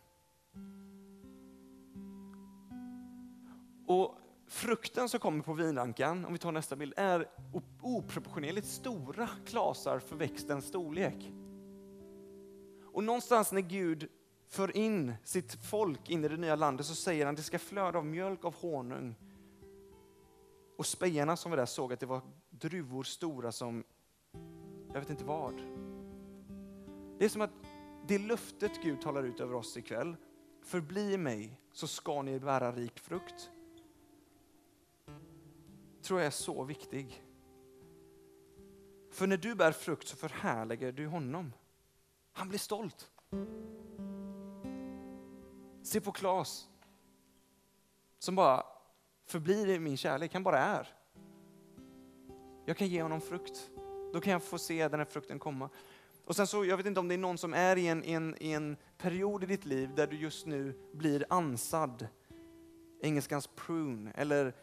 [3.85, 4.15] Och
[4.47, 7.29] frukten som kommer på vinrankan, om vi tar nästa bild, är
[7.81, 11.31] oproportionerligt stora klasar för växtens storlek.
[12.93, 14.09] Och någonstans när Gud
[14.47, 17.59] för in sitt folk in i det nya landet så säger han att det ska
[17.59, 19.15] flöda av mjölk, av honung.
[20.77, 23.83] Och spejarna som var där såg att det var druvor stora som,
[24.93, 25.55] jag vet inte vad.
[27.19, 27.53] Det är som att
[28.07, 30.15] det löftet Gud talar ut över oss ikväll,
[30.63, 33.51] förbli mig så ska ni bära rik frukt
[36.05, 37.23] tror jag är så viktig.
[39.11, 41.53] För när du bär frukt så förhärligar du honom.
[42.31, 43.11] Han blir stolt.
[45.83, 46.69] Se på Klas
[48.19, 48.63] som bara
[49.25, 50.87] förblir i min kärlek, han bara är.
[52.65, 53.69] Jag kan ge honom frukt.
[54.13, 55.69] Då kan jag få se den här frukten komma.
[56.25, 58.11] Och sen så, jag vet inte om det är någon som är i en, i
[58.11, 62.07] en, i en period i ditt liv där du just nu blir ansad,
[63.01, 64.53] engelskans prune, eller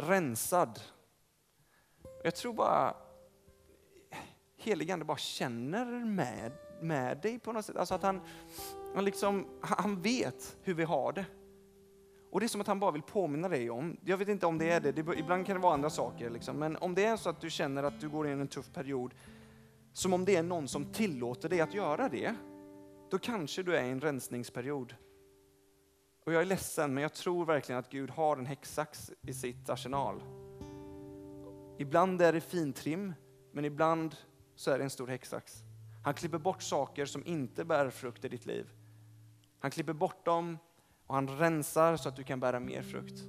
[0.00, 0.80] rensad.
[2.24, 2.96] Jag tror bara
[4.56, 7.76] heligande bara känner med, med dig på något sätt.
[7.76, 8.20] Alltså att han,
[8.94, 11.24] han, liksom, han vet hur vi har det.
[12.30, 14.58] Och det är som att han bara vill påminna dig om, jag vet inte om
[14.58, 16.56] det är det, det ibland kan det vara andra saker, liksom.
[16.56, 18.72] men om det är så att du känner att du går in i en tuff
[18.72, 19.14] period,
[19.92, 22.34] som om det är någon som tillåter dig att göra det,
[23.10, 24.94] då kanske du är i en rensningsperiod.
[26.24, 29.70] Och jag är ledsen, men jag tror verkligen att Gud har en häcksax i sitt
[29.70, 30.22] arsenal.
[31.78, 33.14] Ibland är det fintrim,
[33.52, 34.16] men ibland
[34.54, 35.62] så är det en stor häcksax.
[36.04, 38.70] Han klipper bort saker som inte bär frukt i ditt liv.
[39.60, 40.58] Han klipper bort dem
[41.06, 43.22] och han rensar så att du kan bära mer frukt.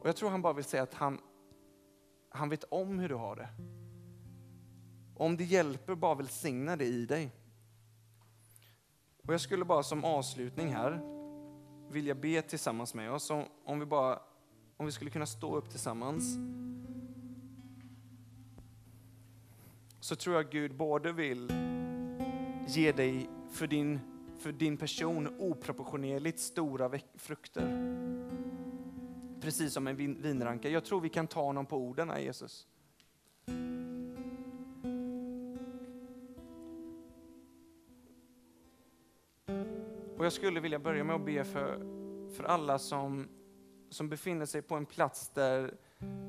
[0.00, 1.20] Och Jag tror han bara vill säga att han,
[2.30, 3.48] han vet om hur du har det.
[5.16, 7.30] Om det hjälper, bara välsigna det i dig.
[9.26, 11.15] Och Jag skulle bara som avslutning här
[11.90, 13.30] vilja be tillsammans med oss.
[13.64, 14.18] Om, vi, bara,
[14.76, 16.38] om vi skulle kunna stå upp tillsammans.
[20.00, 21.52] Så tror jag Gud både vill
[22.68, 24.00] ge dig för din,
[24.38, 27.96] för din person oproportionerligt stora frukter.
[29.40, 30.68] Precis som en vinranka.
[30.68, 32.66] Jag tror vi kan ta honom på orden här Jesus.
[40.26, 41.78] Och jag skulle vilja börja med att be för,
[42.36, 43.28] för alla som,
[43.90, 45.74] som befinner sig på en plats där,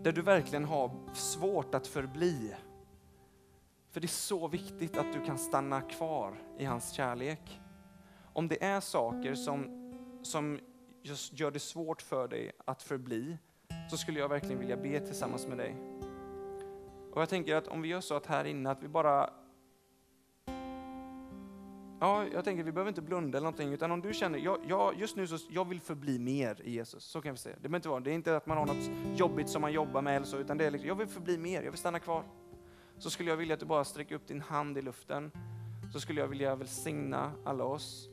[0.04, 2.56] där du verkligen har svårt att förbli.
[3.92, 7.62] För det är så viktigt att du kan stanna kvar i hans kärlek.
[8.34, 9.92] Om det är saker som,
[10.24, 10.60] som
[11.02, 13.38] just gör det svårt för dig att förbli,
[13.90, 15.76] så skulle jag verkligen vilja be tillsammans med dig.
[17.14, 19.30] Och jag tänker att om vi gör så att här inne, att vi bara
[22.00, 25.00] Ja, jag tänker vi behöver inte blunda eller någonting, utan om du känner, jag, jag,
[25.00, 27.56] just nu så jag vill förbli mer i Jesus, så kan vi säga.
[27.56, 30.02] Det behöver inte vara, det är inte att man har något jobbigt som man jobbar
[30.02, 32.24] med eller så, utan det är liksom, jag vill förbli mer, jag vill stanna kvar.
[32.98, 35.32] Så skulle jag vilja att du bara sträcker upp din hand i luften,
[35.94, 38.10] så skulle jag vilja välsigna alla oss.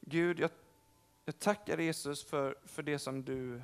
[0.00, 0.50] Gud, jag,
[1.24, 3.62] jag tackar Jesus för, för det som du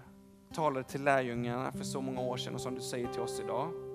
[0.54, 3.85] talade till lärjungarna för så många år sedan och som du säger till oss idag.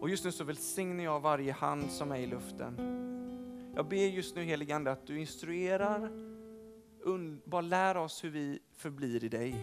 [0.00, 2.76] Och just nu så välsignar jag varje hand som är i luften.
[3.74, 6.10] Jag ber just nu helige Ande att du instruerar,
[7.44, 9.54] bara lär oss hur vi förblir i dig.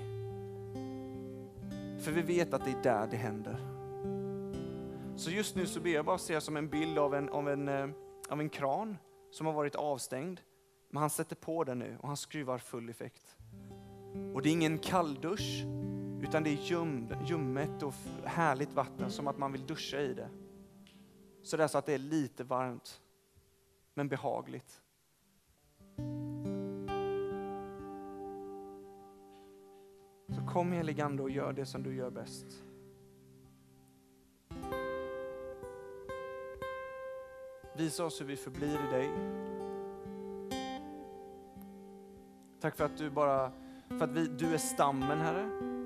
[2.00, 3.58] För vi vet att det är där det händer.
[5.16, 7.68] Så just nu så ber jag bara se som en bild av en, av en,
[7.68, 7.90] eh,
[8.30, 8.98] av en kran
[9.32, 10.40] som har varit avstängd.
[10.90, 13.38] Men han sätter på den nu och han skruvar full effekt.
[14.34, 15.64] Och det är ingen kalldusch,
[16.22, 17.94] utan det är ljum, ljummet och
[18.24, 20.30] härligt vatten som att man vill duscha i det.
[21.44, 23.02] Så det är så att det är lite varmt,
[23.94, 24.82] men behagligt.
[30.36, 32.46] Så kom heligande och gör det som du gör bäst.
[37.78, 39.10] Visa oss hur vi förblir i dig.
[42.60, 43.52] Tack för att du bara,
[43.88, 45.77] för att vi, du är stammen Herre.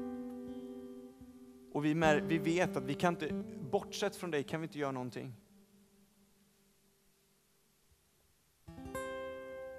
[1.73, 4.79] Och vi, mär, vi vet att vi kan inte, bortsett från dig kan vi inte
[4.79, 5.33] göra någonting.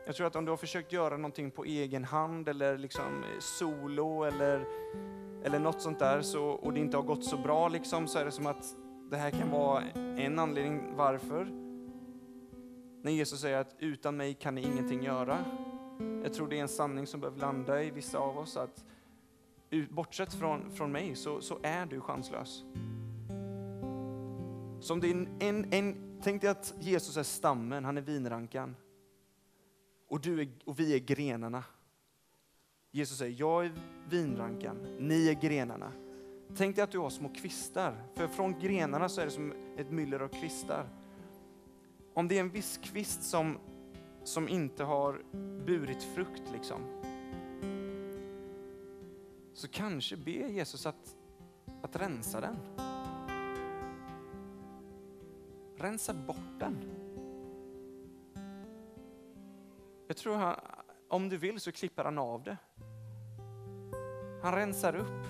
[0.07, 3.41] Jag tror att om du har försökt göra någonting på egen hand eller liksom eh,
[3.41, 4.67] solo eller,
[5.45, 8.25] eller något sånt där så, och det inte har gått så bra liksom, så är
[8.25, 8.65] det som att
[9.11, 11.45] det här kan vara en anledning varför.
[13.03, 15.45] När Jesus säger att utan mig kan ni ingenting göra.
[16.23, 18.57] Jag tror det är en sanning som behöver landa i vissa av oss.
[18.57, 18.85] att
[19.91, 22.65] bortsett från, från mig så, så är du chanslös.
[24.81, 28.77] Som din, en, en, tänk dig att Jesus är stammen, han är vinrankan.
[30.09, 31.65] Och, du är, och vi är grenarna.
[32.91, 33.73] Jesus säger, jag är
[34.09, 35.93] vinrankan, ni är grenarna.
[36.57, 39.91] Tänk dig att du har små kvistar, för från grenarna så är det som ett
[39.91, 40.89] myller av kvistar.
[42.15, 43.59] Om det är en viss kvist som,
[44.25, 45.23] som inte har
[45.67, 47.03] burit frukt, liksom,
[49.63, 51.17] så kanske be Jesus att,
[51.83, 52.57] att rensa den.
[55.77, 56.79] Rensa bort den.
[60.07, 60.57] Jag tror han,
[61.09, 62.57] om du vill så klipper han av det.
[64.43, 65.27] Han rensar upp,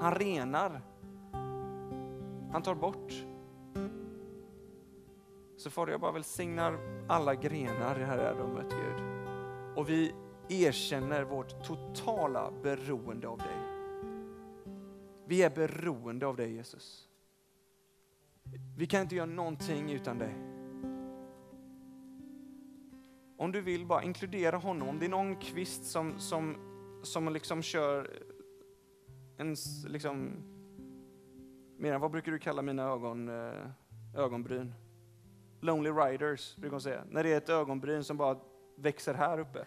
[0.00, 0.80] han renar,
[2.52, 3.12] han tar bort.
[5.56, 9.02] Så får jag bara välsignar alla grenar i det här rummet Gud.
[9.76, 10.14] Och vi
[10.48, 13.61] erkänner vårt totala beroende av dig.
[15.32, 17.08] Vi är beroende av dig Jesus.
[18.76, 20.34] Vi kan inte göra någonting utan dig.
[23.36, 26.56] Om du vill bara inkludera honom, om det är någon kvist som, som,
[27.02, 28.10] som liksom kör
[29.36, 29.56] en,
[29.86, 30.30] liksom,
[31.76, 33.68] mer vad brukar du kalla mina ögon, eh,
[34.16, 34.74] ögonbryn?
[35.60, 37.04] Lonely riders brukar man säga.
[37.10, 38.38] När det är ett ögonbryn som bara
[38.76, 39.66] växer här uppe.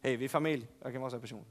[0.00, 0.68] Hej, vi är familj.
[0.82, 1.44] Jag kan vara så här person.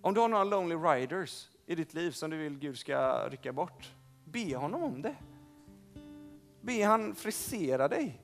[0.00, 3.52] Om du har några lonely riders i ditt liv som du vill Gud ska rycka
[3.52, 3.94] bort,
[4.24, 5.16] be honom om det.
[6.60, 8.22] Be han frisera dig.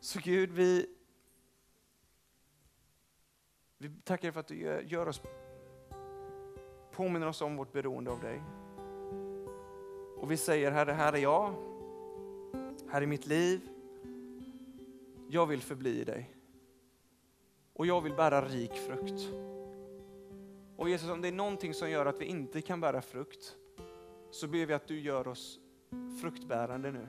[0.00, 0.86] Så Gud, vi,
[3.78, 5.22] vi tackar dig för att du gör oss,
[6.92, 8.42] påminner oss om vårt beroende av dig.
[10.16, 11.54] Och vi säger, Herre, här är jag,
[12.90, 13.60] här är mitt liv,
[15.30, 16.36] jag vill förbli i dig.
[17.72, 19.28] Och jag vill bära rik frukt.
[20.76, 23.56] Och Jesus, om det är någonting som gör att vi inte kan bära frukt,
[24.30, 25.58] så ber vi att du gör oss
[26.20, 27.08] fruktbärande nu.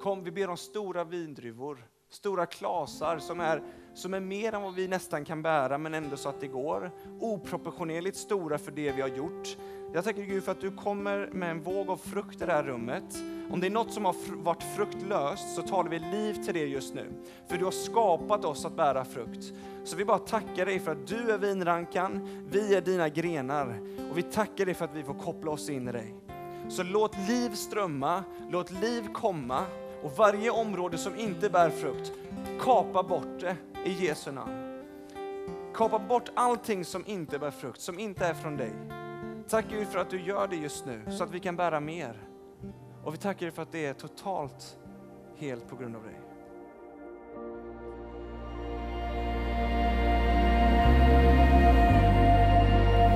[0.00, 3.62] Kom, vi ber om stora vindruvor Stora klasar som är,
[3.94, 6.90] som är mer än vad vi nästan kan bära, men ändå så att det går.
[7.20, 9.56] Oproportionerligt stora för det vi har gjort.
[9.92, 12.62] Jag tackar Gud för att du kommer med en våg av frukt i det här
[12.62, 13.04] rummet.
[13.50, 16.94] Om det är något som har varit fruktlöst så talar vi liv till det just
[16.94, 17.06] nu.
[17.48, 19.52] För du har skapat oss att bära frukt.
[19.84, 23.78] Så vi bara tackar dig för att du är vinrankan, vi är dina grenar.
[24.10, 26.14] Och vi tackar dig för att vi får koppla oss in i dig.
[26.68, 29.62] Så låt liv strömma, låt liv komma
[30.02, 32.12] och varje område som inte bär frukt,
[32.60, 34.52] kapa bort det i Jesu namn.
[35.74, 38.72] Kapa bort allting som inte bär frukt, som inte är från dig.
[39.48, 42.28] Tack Gud för att du gör det just nu så att vi kan bära mer.
[43.04, 44.76] Och vi tackar dig för att det är totalt
[45.38, 46.20] helt på grund av dig.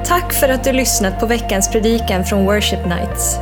[0.04, 3.38] Tack för att du lyssnat på veckans predikan från Worship Nights.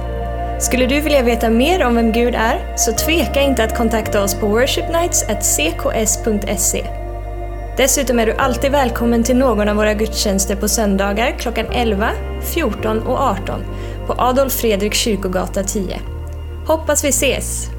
[0.61, 4.35] Skulle du vilja veta mer om vem Gud är, så tveka inte att kontakta oss
[4.35, 7.06] på worshipnights.cks.se.
[7.77, 12.11] Dessutom är du alltid välkommen till någon av våra gudstjänster på söndagar klockan 11,
[12.55, 13.65] 14 och 18
[14.07, 16.01] på Adolf Fredrik kyrkogata 10.
[16.67, 17.76] Hoppas vi ses!